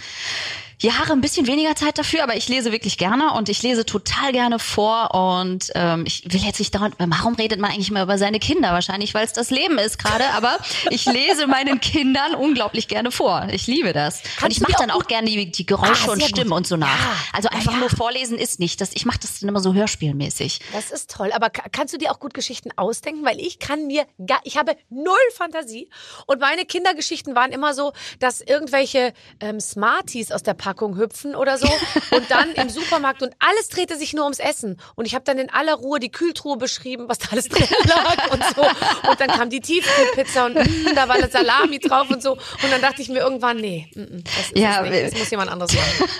[0.81, 4.31] Jahre ein bisschen weniger Zeit dafür, aber ich lese wirklich gerne und ich lese total
[4.31, 8.17] gerne vor und ähm, ich will jetzt nicht dauernd, warum redet man eigentlich mal über
[8.19, 8.73] seine Kinder?
[8.73, 10.57] Wahrscheinlich, weil es das Leben ist gerade, aber
[10.91, 13.47] ich lese meinen Kindern unglaublich gerne vor.
[13.51, 14.21] Ich liebe das.
[14.43, 16.57] und ich mache dann auch auch gerne die, die Geräusche Ah, und Stimmen gut.
[16.57, 16.87] und so nach.
[16.89, 17.15] Ja.
[17.31, 18.81] Also einfach Ja, nur vorlesen ist nicht.
[18.81, 20.59] Das, ich mache das dann immer so hörspielmäßig.
[20.73, 21.31] Das ist toll.
[21.33, 23.23] Aber ka- kannst du dir auch gut Geschichten ausdenken?
[23.23, 25.89] Weil ich kann mir gar, ich habe null Fantasie.
[26.25, 31.57] Und meine Kindergeschichten waren immer so, dass irgendwelche ähm, Smarties aus der Packung hüpfen oder
[31.57, 31.67] so
[32.11, 34.79] und dann im Supermarkt und alles drehte sich nur ums Essen.
[34.93, 38.31] Und ich habe dann in aller Ruhe die Kühltruhe beschrieben, was da alles drin lag
[38.31, 38.61] und so.
[39.09, 42.33] Und dann kam die Tiefkühlpizza und mm, da war eine Salami drauf und so.
[42.33, 45.13] Und dann dachte ich mir irgendwann, nee, mm, mm, das ist Ja, es nicht.
[45.13, 46.09] Das muss jemand anderes machen.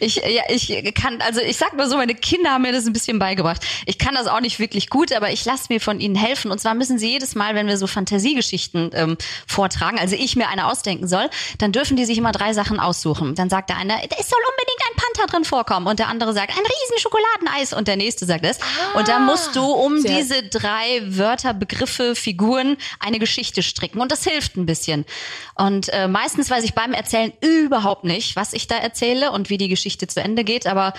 [0.00, 2.92] Ich, ja, ich kann, also ich sag mal so, meine Kinder haben mir das ein
[2.92, 3.64] bisschen beigebracht.
[3.86, 6.50] Ich kann das auch nicht wirklich gut, aber ich lasse mir von ihnen helfen.
[6.50, 9.16] Und zwar müssen sie jedes Mal, wenn wir so Fantasiegeschichten ähm,
[9.46, 13.34] vortragen, also ich mir eine ausdenken soll, dann dürfen die sich immer drei Sachen aussuchen.
[13.36, 15.86] Dann sagt der eine, es soll unbedingt ein Panther drin vorkommen.
[15.86, 17.72] Und der andere sagt, ein riesen Schokoladeneis.
[17.72, 18.58] Und der nächste sagt es.
[18.94, 24.00] und dann musst du um sehr- diese drei Wörter, Begriffe, Figuren eine Geschichte stricken.
[24.00, 25.04] Und das hilft ein bisschen.
[25.54, 29.58] Und äh, meistens weiß ich beim Erzählen überhaupt nicht, was ich da erzähle und wie
[29.58, 30.66] die Geschichte zu Ende geht.
[30.66, 30.92] Aber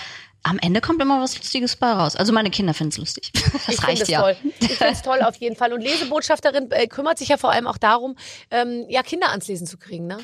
[0.44, 2.16] am Ende kommt immer was Lustiges bei raus.
[2.16, 3.32] Also meine Kinder finden es lustig.
[3.68, 4.22] Das ich reicht ja.
[4.22, 4.38] toll.
[4.60, 5.74] Ich finde es toll auf jeden Fall.
[5.74, 8.16] Und Lesebotschafterin äh, kümmert sich ja vor allem auch darum,
[8.52, 10.20] ähm, ja, Kinder ans Lesen zu kriegen, ne?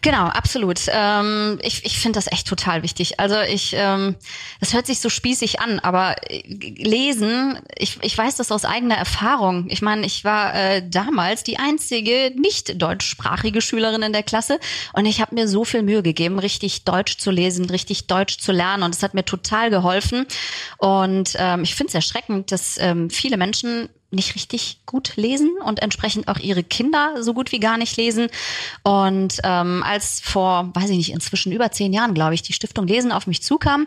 [0.00, 0.80] Genau, absolut.
[0.88, 3.20] Ähm, ich ich finde das echt total wichtig.
[3.20, 4.16] Also ich, ähm,
[4.58, 8.96] das hört sich so spießig an, aber äh, lesen, ich, ich weiß das aus eigener
[8.96, 9.66] Erfahrung.
[9.68, 14.58] Ich meine, ich war äh, damals die einzige nicht deutschsprachige Schülerin in der Klasse
[14.92, 18.50] und ich habe mir so viel Mühe gegeben, richtig Deutsch zu lesen, richtig Deutsch zu
[18.50, 20.26] lernen und es hat mir total geholfen.
[20.78, 25.82] Und ähm, ich finde es erschreckend, dass ähm, viele Menschen nicht richtig gut lesen und
[25.82, 28.28] entsprechend auch ihre Kinder so gut wie gar nicht lesen.
[28.82, 32.86] Und ähm, als vor, weiß ich nicht, inzwischen über zehn Jahren, glaube ich, die Stiftung
[32.86, 33.86] Lesen auf mich zukam,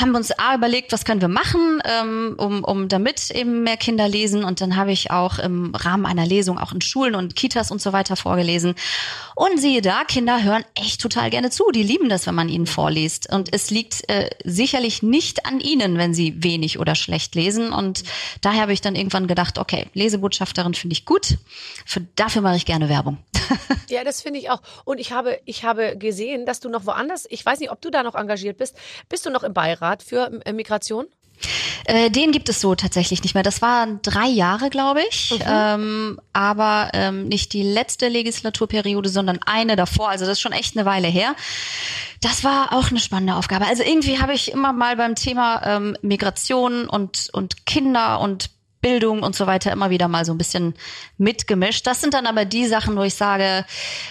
[0.00, 3.76] haben wir uns A überlegt, was können wir machen, ähm, um, um damit eben mehr
[3.76, 4.44] Kinder lesen.
[4.44, 7.80] Und dann habe ich auch im Rahmen einer Lesung auch in Schulen und Kitas und
[7.80, 8.74] so weiter vorgelesen.
[9.34, 11.70] Und siehe da, Kinder hören echt total gerne zu.
[11.72, 13.32] Die lieben das, wenn man ihnen vorliest.
[13.32, 17.72] Und es liegt äh, sicherlich nicht an ihnen, wenn sie wenig oder schlecht lesen.
[17.72, 18.02] Und
[18.40, 21.38] daher habe ich dann irgendwann gedacht, okay, Lesebotschafterin finde ich gut.
[21.86, 23.18] Für, dafür mache ich gerne Werbung.
[23.88, 24.62] Ja, das finde ich auch.
[24.84, 27.90] Und ich habe, ich habe gesehen, dass du noch woanders, ich weiß nicht, ob du
[27.90, 28.74] da noch engagiert bist.
[29.10, 31.06] Bist du noch im Beirat für äh, Migration?
[31.84, 33.42] Äh, den gibt es so tatsächlich nicht mehr.
[33.42, 35.34] Das waren drei Jahre, glaube ich.
[35.44, 40.08] Ähm, aber ähm, nicht die letzte Legislaturperiode, sondern eine davor.
[40.08, 41.34] Also das ist schon echt eine Weile her.
[42.20, 43.66] Das war auch eine spannende Aufgabe.
[43.66, 48.50] Also irgendwie habe ich immer mal beim Thema ähm, Migration und, und Kinder und
[48.82, 50.74] Bildung und so weiter immer wieder mal so ein bisschen
[51.16, 51.86] mitgemischt.
[51.86, 53.64] Das sind dann aber die Sachen, wo ich sage,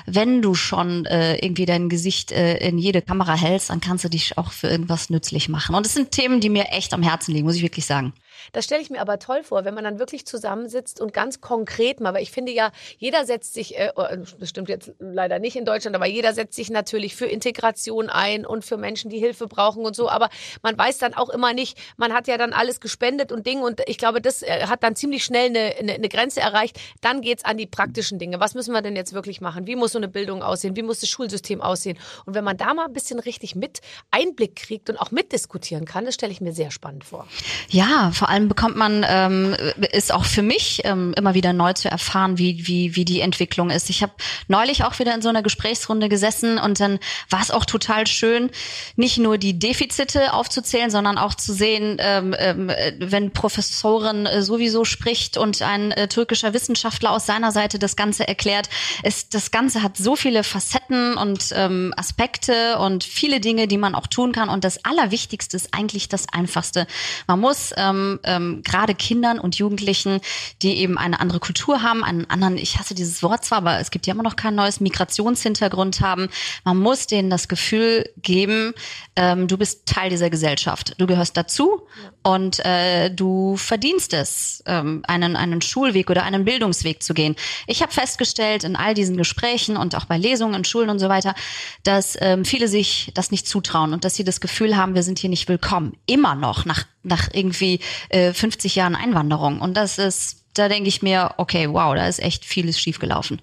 [0.08, 4.10] wenn du schon äh, irgendwie dein Gesicht äh, in jede Kamera hältst, dann kannst du
[4.10, 5.76] dich auch für irgendwas nützlich machen.
[5.76, 8.14] Und es sind Themen, die mir echt am Herzen liegen, muss ich wirklich sagen.
[8.52, 12.00] Das stelle ich mir aber toll vor, wenn man dann wirklich zusammensitzt und ganz konkret
[12.00, 14.06] mal, weil ich finde ja, jeder setzt sich, äh, oh,
[14.40, 18.46] das stimmt jetzt leider nicht in Deutschland, aber jeder setzt sich natürlich für Integration ein
[18.46, 20.10] und für Menschen, die Hilfe brauchen und so.
[20.10, 20.30] Aber
[20.62, 23.82] man weiß dann auch immer nicht, man hat ja dann alles gespendet und Ding und
[23.88, 26.80] ich glaube, das äh, hat dann ziemlich schnell eine, eine, eine Grenze erreicht.
[27.02, 28.40] Dann geht's an die praktischen Dinge.
[28.40, 29.68] Was müssen wir denn jetzt wirklich machen?
[29.68, 30.76] Wie muss so eine Bildung aussehen?
[30.76, 31.98] Wie muss das Schulsystem aussehen?
[32.26, 36.06] Und wenn man da mal ein bisschen richtig mit Einblick kriegt und auch mitdiskutieren kann,
[36.06, 37.28] das stelle ich mir sehr spannend vor.
[37.70, 39.56] Ja, vor allem bekommt man, ähm,
[39.92, 43.72] ist auch für mich ähm, immer wieder neu zu erfahren, wie, wie, wie die Entwicklung
[43.72, 43.90] ist.
[43.90, 44.12] Ich habe
[44.48, 47.00] neulich auch wieder in so einer Gesprächsrunde gesessen und dann
[47.32, 48.52] war es auch total schön,
[48.96, 54.86] nicht nur die Defizite aufzuzählen, sondern auch zu sehen, ähm, ähm, wenn Professorin äh, sowieso
[54.86, 58.70] spricht und ein äh, türkischer Wissenschaftler aus seiner Seite das Ganze erklärt.
[59.02, 63.96] ist das Ganze hat so viele Facetten und ähm, Aspekte und viele Dinge, die man
[63.96, 64.50] auch tun kann.
[64.50, 66.86] Und das Allerwichtigste ist eigentlich das Einfachste.
[67.26, 70.22] Man muss ähm, ähm, gerade Kindern und Jugendlichen,
[70.62, 73.92] die eben eine andere Kultur haben, einen anderen, ich hasse dieses Wort zwar, aber es
[73.92, 76.30] gibt ja immer noch kein neues Migrationshintergrund haben.
[76.64, 78.74] Man muss denen das Gefühl geben,
[79.16, 80.96] ähm, du bist Teil dieser Gesellschaft.
[80.98, 82.32] Du gehörst dazu ja.
[82.32, 87.36] und äh, du verdienst es, ähm, einen, einen Schulweg oder einen Bildungsweg zu gehen.
[87.68, 91.10] Ich habe festgestellt in all diesen Gesprächen und auch bei Lesungen in Schulen und so
[91.10, 91.36] weiter,
[91.84, 95.20] dass ähm, viele sich das nicht zutrauen und dass sie das Gefühl haben, wir sind
[95.20, 95.98] hier nicht willkommen.
[96.06, 99.62] Immer noch, nach, nach irgendwie äh, 50 Jahren Einwanderung.
[99.62, 103.42] Und das ist, da denke ich mir, okay, wow, da ist echt vieles schiefgelaufen.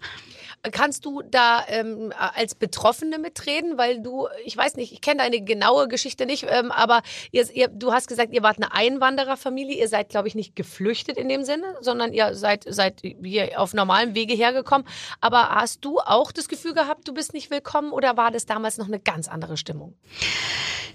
[0.73, 3.79] Kannst du da ähm, als Betroffene mitreden?
[3.79, 7.69] Weil du, ich weiß nicht, ich kenne deine genaue Geschichte nicht, ähm, aber ihr, ihr,
[7.69, 9.77] du hast gesagt, ihr wart eine Einwandererfamilie.
[9.77, 13.73] Ihr seid, glaube ich, nicht geflüchtet in dem Sinne, sondern ihr seid, seid hier auf
[13.73, 14.87] normalem Wege hergekommen.
[15.21, 18.79] Aber hast du auch das Gefühl gehabt, du bist nicht willkommen oder war das damals
[18.79, 19.95] noch eine ganz andere Stimmung?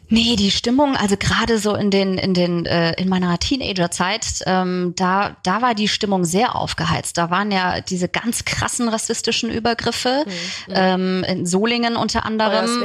[0.09, 4.93] Nee, die Stimmung, also gerade so in den, in den, äh, in meiner Teenagerzeit, ähm,
[4.95, 7.17] da, da war die Stimmung sehr aufgeheizt.
[7.17, 10.73] Da waren ja diese ganz krassen rassistischen Übergriffe, mhm.
[10.73, 12.81] ähm, in Solingen unter anderem.
[12.81, 12.83] Und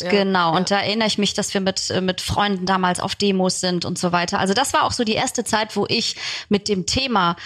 [0.00, 0.56] ja, genau, ja.
[0.58, 3.84] und da erinnere ich mich, dass wir mit, äh, mit Freunden damals auf Demos sind
[3.84, 4.38] und so weiter.
[4.38, 6.16] Also das war auch so die erste Zeit, wo ich
[6.48, 7.36] mit dem Thema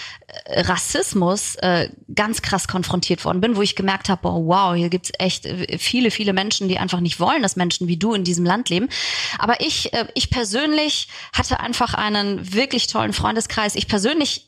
[0.45, 4.91] äh, Rassismus äh, ganz krass konfrontiert worden bin, wo ich gemerkt habe, oh, wow, hier
[4.91, 8.25] gibt's echt äh, viele, viele Menschen, die einfach nicht wollen, dass Menschen wie du in
[8.25, 8.89] diesem Land leben.
[9.39, 13.75] Aber ich, äh, ich persönlich hatte einfach einen wirklich tollen Freundeskreis.
[13.75, 14.48] Ich persönlich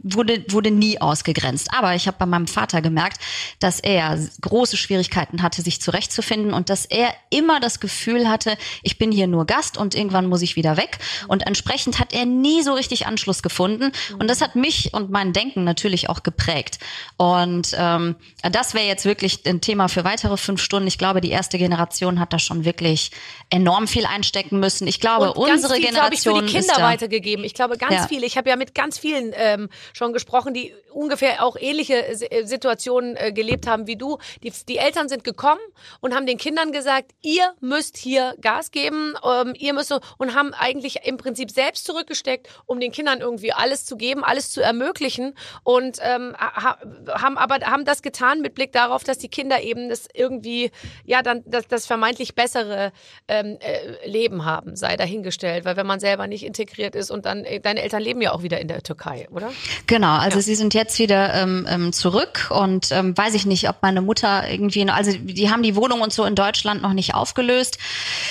[0.00, 1.68] wurde, wurde nie ausgegrenzt.
[1.72, 3.20] Aber ich habe bei meinem Vater gemerkt,
[3.60, 8.98] dass er große Schwierigkeiten hatte, sich zurechtzufinden und dass er immer das Gefühl hatte, ich
[8.98, 10.98] bin hier nur Gast und irgendwann muss ich wieder weg.
[11.28, 13.92] Und entsprechend hat er nie so richtig Anschluss gefunden.
[14.18, 16.78] Und das hat mich und mein Denken natürlich auch geprägt.
[17.16, 20.86] Und ähm, das wäre jetzt wirklich ein Thema für weitere fünf Stunden.
[20.86, 23.10] Ich glaube, die erste Generation hat da schon wirklich
[23.50, 24.86] enorm viel einstecken müssen.
[24.86, 27.44] Ich glaube, und unsere viel, Generation ich, für die Kinder weitergegeben.
[27.44, 28.06] Ich glaube, ganz ja.
[28.06, 28.24] viel.
[28.24, 33.16] Ich habe ja mit ganz vielen ähm, schon gesprochen, die ungefähr auch ähnliche äh, Situationen
[33.16, 34.18] äh, gelebt haben wie du.
[34.42, 35.60] Die, die Eltern sind gekommen
[36.00, 40.52] und haben den Kindern gesagt, ihr müsst hier Gas geben, ähm, ihr müsst und haben
[40.54, 45.34] eigentlich im Prinzip selbst zurückgesteckt, um den Kindern irgendwie alles zu geben, alles zu ermöglichen
[45.62, 50.08] und ähm, haben aber haben das getan mit Blick darauf, dass die Kinder eben das
[50.12, 50.70] irgendwie
[51.04, 52.92] ja dann das, das vermeintlich bessere
[53.28, 57.44] ähm, äh, Leben haben, sei dahingestellt, weil wenn man selber nicht integriert ist und dann
[57.44, 59.50] äh, deine Eltern leben ja auch wieder in der Türkei, oder?
[59.86, 60.42] Genau, also ja.
[60.42, 64.48] sie sind jetzt wieder ähm, ähm, zurück und ähm, weiß ich nicht, ob meine Mutter
[64.50, 67.78] irgendwie, also die haben die Wohnung und so in Deutschland noch nicht aufgelöst.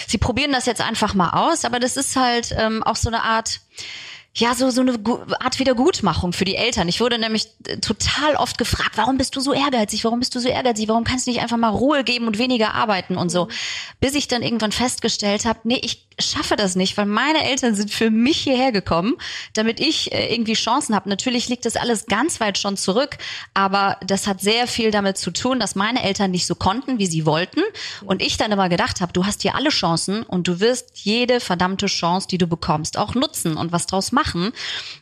[0.07, 3.23] Sie probieren das jetzt einfach mal aus, aber das ist halt ähm, auch so eine
[3.23, 3.59] Art
[4.37, 4.93] ja, so, so eine
[5.39, 6.87] Art Wiedergutmachung für die Eltern.
[6.87, 10.03] Ich wurde nämlich äh, total oft gefragt, warum bist du so ehrgeizig?
[10.03, 10.87] Warum bist du so ehrgeizig?
[10.87, 13.45] Warum kannst du nicht einfach mal Ruhe geben und weniger arbeiten und so?
[13.45, 13.49] Mhm.
[13.99, 17.91] Bis ich dann irgendwann festgestellt habe, nee, ich schaffe das nicht, weil meine Eltern sind
[17.91, 19.15] für mich hierher gekommen,
[19.53, 21.09] damit ich äh, irgendwie Chancen habe.
[21.09, 23.17] Natürlich liegt das alles ganz weit schon zurück,
[23.53, 27.07] aber das hat sehr viel damit zu tun, dass meine Eltern nicht so konnten, wie
[27.07, 27.61] sie wollten
[28.05, 31.39] und ich dann immer gedacht habe, du hast hier alle Chancen und du wirst jede
[31.39, 34.51] verdammte Chance, die du bekommst, auch nutzen und was draus machen machen.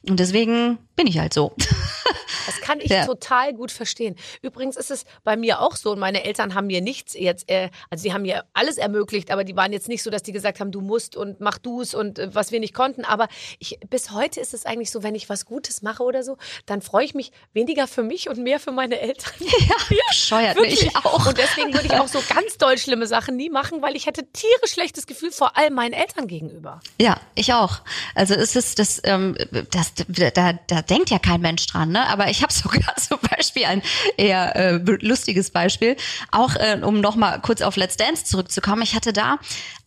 [0.07, 1.55] Und deswegen bin ich halt so.
[2.45, 3.05] Das kann ich ja.
[3.05, 4.15] total gut verstehen.
[4.41, 7.69] Übrigens ist es bei mir auch so, und meine Eltern haben mir nichts jetzt, äh,
[7.89, 10.59] also sie haben mir alles ermöglicht, aber die waren jetzt nicht so, dass die gesagt
[10.59, 13.05] haben, du musst und mach du's und äh, was wir nicht konnten.
[13.05, 13.27] Aber
[13.59, 16.81] ich, bis heute ist es eigentlich so, wenn ich was Gutes mache oder so, dann
[16.81, 19.33] freue ich mich weniger für mich und mehr für meine Eltern.
[19.39, 21.25] Ja, ja scheuert mich auch.
[21.25, 24.25] Und deswegen würde ich auch so ganz doll schlimme Sachen nie machen, weil ich hätte
[24.31, 26.81] tierisch schlechtes Gefühl, vor allem meinen Eltern gegenüber.
[26.99, 27.79] Ja, ich auch.
[28.13, 29.35] Also es ist das, ähm,
[29.71, 32.07] das da, da denkt ja kein Mensch dran, ne?
[32.07, 33.81] Aber ich habe sogar zum Beispiel ein
[34.17, 35.95] eher äh, lustiges Beispiel,
[36.31, 38.81] auch äh, um nochmal kurz auf Let's Dance zurückzukommen.
[38.81, 39.39] Ich hatte da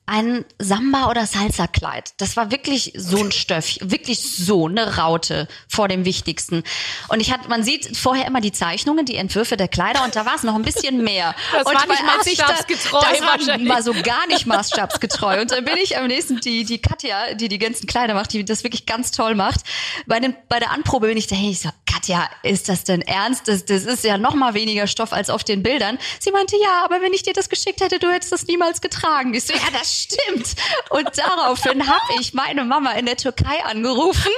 [0.09, 2.13] ein Samba- oder Salsa-Kleid.
[2.17, 6.65] Das war wirklich so ein Stöff, wirklich so eine Raute vor dem Wichtigsten.
[7.09, 10.25] Und ich hatte, man sieht vorher immer die Zeichnungen, die Entwürfe der Kleider und da
[10.25, 11.35] war es noch ein bisschen mehr.
[11.59, 15.41] Das und war nicht maßstabsgetreu Das war mal so gar nicht maßstabsgetreu.
[15.41, 18.45] Und dann bin ich am nächsten, die, die Katja, die die ganzen Kleider macht, die
[18.45, 19.61] das wirklich ganz toll macht.
[20.07, 23.03] Bei, dem, bei der Anprobe bin ich da, hey, ich so, Katja, ist das denn
[23.03, 23.49] ernst?
[23.49, 25.99] Das, das ist ja noch mal weniger Stoff als auf den Bildern.
[26.21, 29.35] Sie meinte, ja, aber wenn ich dir das geschickt hätte, du hättest das niemals getragen.
[29.35, 30.55] Ich so, ja, das stimmt.
[30.91, 34.31] Und daraufhin habe ich meine Mama in der Türkei angerufen,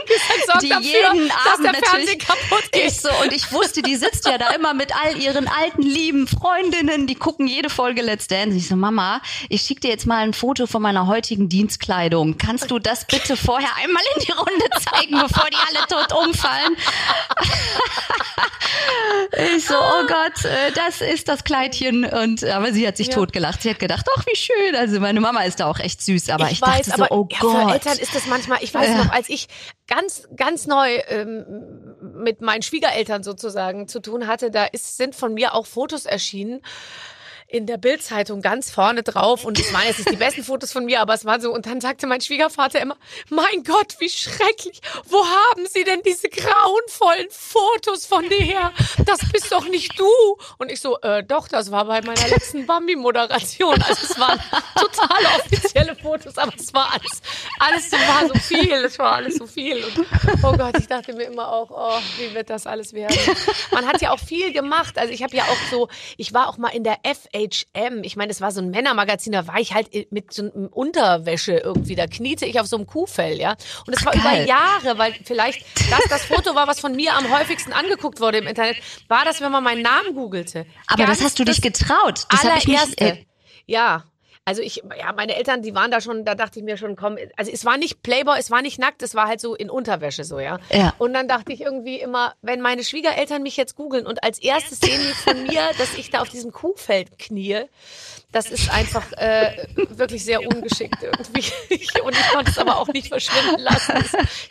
[0.63, 4.49] die dafür, jeden Abend natürlich kaputt ich so und ich wusste, die sitzt ja da
[4.51, 8.57] immer mit all ihren alten lieben Freundinnen, die gucken jede Folge Let's Dance.
[8.57, 12.39] Ich so, Mama, ich schicke dir jetzt mal ein Foto von meiner heutigen Dienstkleidung.
[12.39, 16.77] Kannst du das bitte vorher einmal in die Runde zeigen, bevor die alle tot umfallen?
[19.57, 22.05] Ich so, oh Gott, äh, das ist das Kleidchen.
[22.05, 23.15] Und aber sie hat sich Ja.
[23.15, 23.63] totgelacht.
[23.63, 24.77] Sie hat gedacht, ach wie schön.
[24.77, 26.31] Also meine Mama ist da auch echt süß.
[26.31, 27.69] Aber ich, dachte so, aber oh ja, Gott.
[27.69, 29.05] Für Eltern ist das manchmal, ich weiß Ja.
[29.05, 29.49] noch, als ich
[29.87, 35.35] ganz, ganz neu ähm, mit meinen Schwiegereltern sozusagen zu tun hatte, da ist, sind von
[35.35, 36.61] mir auch Fotos erschienen
[37.51, 40.85] in der Bildzeitung ganz vorne drauf und es waren jetzt nicht die besten Fotos von
[40.85, 42.97] mir, aber es war so und dann sagte mein Schwiegervater immer,
[43.29, 48.73] mein Gott, wie schrecklich, wo haben Sie denn diese grauenvollen Fotos von dir her?
[49.05, 50.07] Das bist doch nicht du.
[50.59, 53.83] Und ich so, äh, doch, das war bei meiner letzten Bambi-Moderation.
[53.83, 54.39] Also es waren
[54.75, 57.21] total offizielle Fotos, aber es war alles,
[57.59, 59.85] alles so, war so viel, es war alles so viel.
[59.85, 60.07] Und,
[60.45, 63.17] oh Gott, ich dachte mir immer auch, oh, wie wird das alles werden?
[63.73, 64.99] Man hat ja auch viel gemacht.
[64.99, 66.99] Also ich habe ja auch so, ich war auch mal in der
[67.49, 68.03] FHM.
[68.03, 71.53] Ich meine, es war so ein Männermagazin, da war ich halt mit so einem Unterwäsche
[71.53, 73.57] irgendwie, da kniete ich auf so einem Kuhfell, ja.
[73.87, 74.47] Und es war über geil.
[74.47, 78.47] Jahre, weil vielleicht das das Foto war, was von mir am häufigsten angeguckt wurde im
[78.47, 78.77] Internet,
[79.09, 80.67] war das, wenn man meinen Namen googelte.
[80.87, 82.27] aber das Ganz hast du dich getraut.
[82.31, 83.05] Das habe ich allererste.
[83.05, 83.27] Äh,
[83.67, 84.05] ja.
[84.45, 87.19] Also ich, ja, meine Eltern, die waren da schon, da dachte ich mir schon, komm,
[87.37, 90.25] also es war nicht Playboy, es war nicht nackt, es war halt so in Unterwäsche
[90.25, 90.59] so, ja.
[90.71, 90.95] Ja.
[90.99, 94.81] Und dann dachte ich irgendwie immer, wenn meine Schwiegereltern mich jetzt googeln und als erstes
[94.81, 97.65] sehen die von mir, dass ich da auf diesem Kuhfeld knie,
[98.33, 101.45] das ist einfach äh, wirklich sehr ungeschickt irgendwie.
[102.03, 103.93] Und ich konnte es aber auch nicht verschwinden lassen.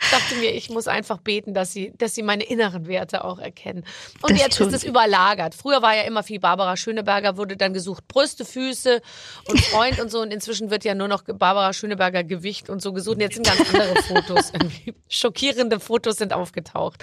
[0.02, 3.38] Ich dachte mir, ich muss einfach beten, dass sie, dass sie meine inneren Werte auch
[3.38, 3.84] erkennen.
[4.22, 5.54] Und Das jetzt ist es überlagert.
[5.54, 9.00] Früher war ja immer viel Barbara Schöneberger, wurde dann gesucht Brüste, Füße
[9.46, 10.20] und Freund und so.
[10.20, 13.16] Und inzwischen wird ja nur noch Barbara Schöneberger Gewicht und so gesucht.
[13.16, 14.50] Und jetzt sind ganz andere Fotos.
[14.52, 17.02] Irgendwie schockierende Fotos sind aufgetaucht.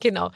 [0.00, 0.30] Genau.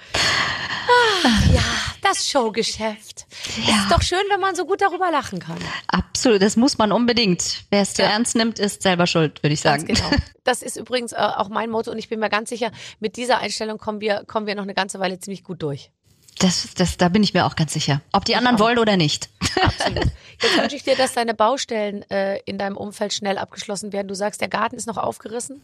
[1.25, 1.63] Ah, ja,
[2.03, 3.27] das Showgeschäft.
[3.67, 3.83] Ja.
[3.83, 5.59] Ist doch schön, wenn man so gut darüber lachen kann.
[5.89, 7.65] Absolut, das muss man unbedingt.
[7.71, 8.11] Wer es zu Ja.
[8.11, 9.95] ernst nimmt, ist selber schuld, würde ich Ganz sagen.
[9.95, 10.11] genau.
[10.45, 13.39] Das ist übrigens äh, auch mein Motto und ich bin mir ganz sicher, mit dieser
[13.39, 15.93] Einstellung kommen wir, kommen wir noch eine ganze Weile ziemlich gut durch.
[16.39, 18.01] Das, das, da bin ich mir auch ganz sicher.
[18.13, 19.29] Ob die anderen wollen oder nicht.
[19.63, 20.07] Absolut.
[20.43, 24.09] Jetzt wünsche ich dir, dass deine Baustellen äh, in deinem Umfeld schnell abgeschlossen werden.
[24.09, 25.61] Du sagst, der Garten ist noch aufgerissen.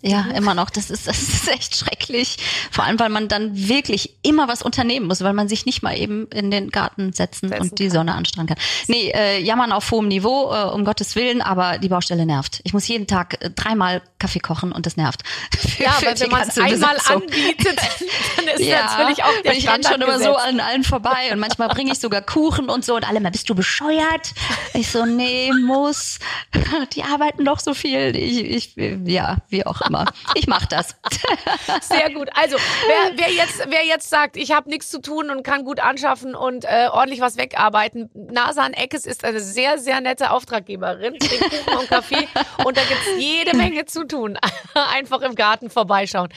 [0.00, 0.70] Ja, immer noch.
[0.70, 2.38] Das ist, das ist echt schrecklich.
[2.70, 5.94] Vor allem, weil man dann wirklich immer was unternehmen muss, weil man sich nicht mal
[5.98, 8.56] eben in den Garten setzen, Setzen und die Sonne anstrahlen kann.
[8.86, 12.60] Nee, äh, jammern auf hohem Niveau, äh, um Gottes Willen, aber die Baustelle nervt.
[12.64, 15.20] Ich muss jeden Tag äh, dreimal Kaffee kochen und das nervt.
[15.58, 17.22] Für- Ja, die wenn man es einmal Besatzung.
[17.22, 17.76] anbietet,
[18.36, 19.58] dann ist natürlich auch der und
[19.88, 23.08] schon immer so an allen vorbei und manchmal bringe ich sogar Kuchen und so und
[23.08, 24.32] alle mal, bist du bescheuert?
[24.74, 26.18] Ich so, nee, muss.
[26.94, 28.16] Die arbeiten doch so viel.
[28.16, 28.76] Ich, ich
[29.06, 30.06] ja, wie auch immer.
[30.34, 30.96] Ich mach das.
[31.80, 32.28] Sehr gut.
[32.34, 35.80] Also, wer, wer, jetzt, wer jetzt sagt, ich habe nichts zu tun und kann gut
[35.80, 41.16] anschaffen und äh, ordentlich was wegarbeiten, Nasan Eckes ist eine sehr, sehr nette Auftraggeberin.
[41.18, 42.28] Bringt Kuchen und Kaffee
[42.64, 44.38] und da gibt's jede Menge zu tun.
[44.74, 46.28] Einfach im Garten vorbeischauen.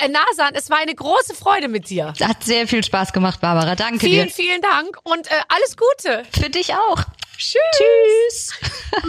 [0.00, 2.14] Äh, Nasan, es war eine große Freude mit dir.
[2.20, 3.74] Hat sehr viel Spaß gemacht, Barbara.
[3.74, 4.32] Danke Vielen, dir.
[4.32, 6.22] vielen Dank und äh, alles Gute.
[6.32, 7.02] Für dich auch.
[7.36, 7.60] Tschüss.
[7.76, 8.54] Tschüss.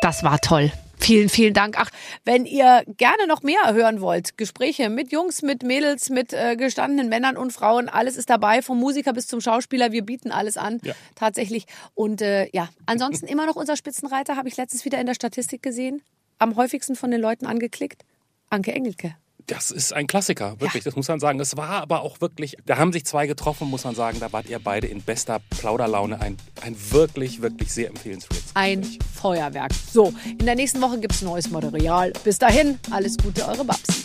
[0.00, 0.72] Das war toll.
[0.98, 1.76] Vielen, vielen Dank.
[1.78, 1.88] Ach,
[2.24, 7.08] wenn ihr gerne noch mehr hören wollt, Gespräche mit Jungs, mit Mädels, mit äh, gestandenen
[7.08, 9.92] Männern und Frauen, alles ist dabei, vom Musiker bis zum Schauspieler.
[9.92, 10.94] Wir bieten alles an, Ja.
[11.14, 11.66] tatsächlich.
[11.94, 15.62] Und äh, ja, ansonsten immer noch unser Spitzenreiter, habe ich letztens wieder in der Statistik
[15.62, 16.02] gesehen.
[16.38, 18.02] Am häufigsten von den Leuten angeklickt.
[18.50, 19.14] Anke Engelke.
[19.46, 21.40] Das ist ein Klassiker, wirklich, das muss man sagen.
[21.40, 24.48] Es war aber auch wirklich, da haben sich zwei getroffen, muss man sagen, da wart
[24.48, 26.20] ihr beide in bester Plauderlaune.
[26.20, 28.50] Ein, ein wirklich, wirklich sehr empfehlenswertes.
[28.54, 29.72] Ein Feuerwerk.
[29.92, 32.12] So, in der nächsten Woche gibt's neues Material.
[32.24, 34.04] Bis dahin, alles Gute, eure Babsi.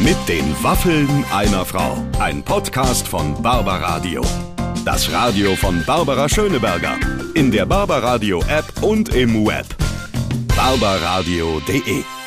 [0.00, 1.96] Mit den Waffeln einer Frau.
[2.18, 4.22] Ein Podcast von Barbaradio.
[4.84, 6.98] Das Radio von Barbara Schöneberger.
[7.34, 9.66] In der Barbaradio App und im Web.
[10.56, 12.17] barbaradio.de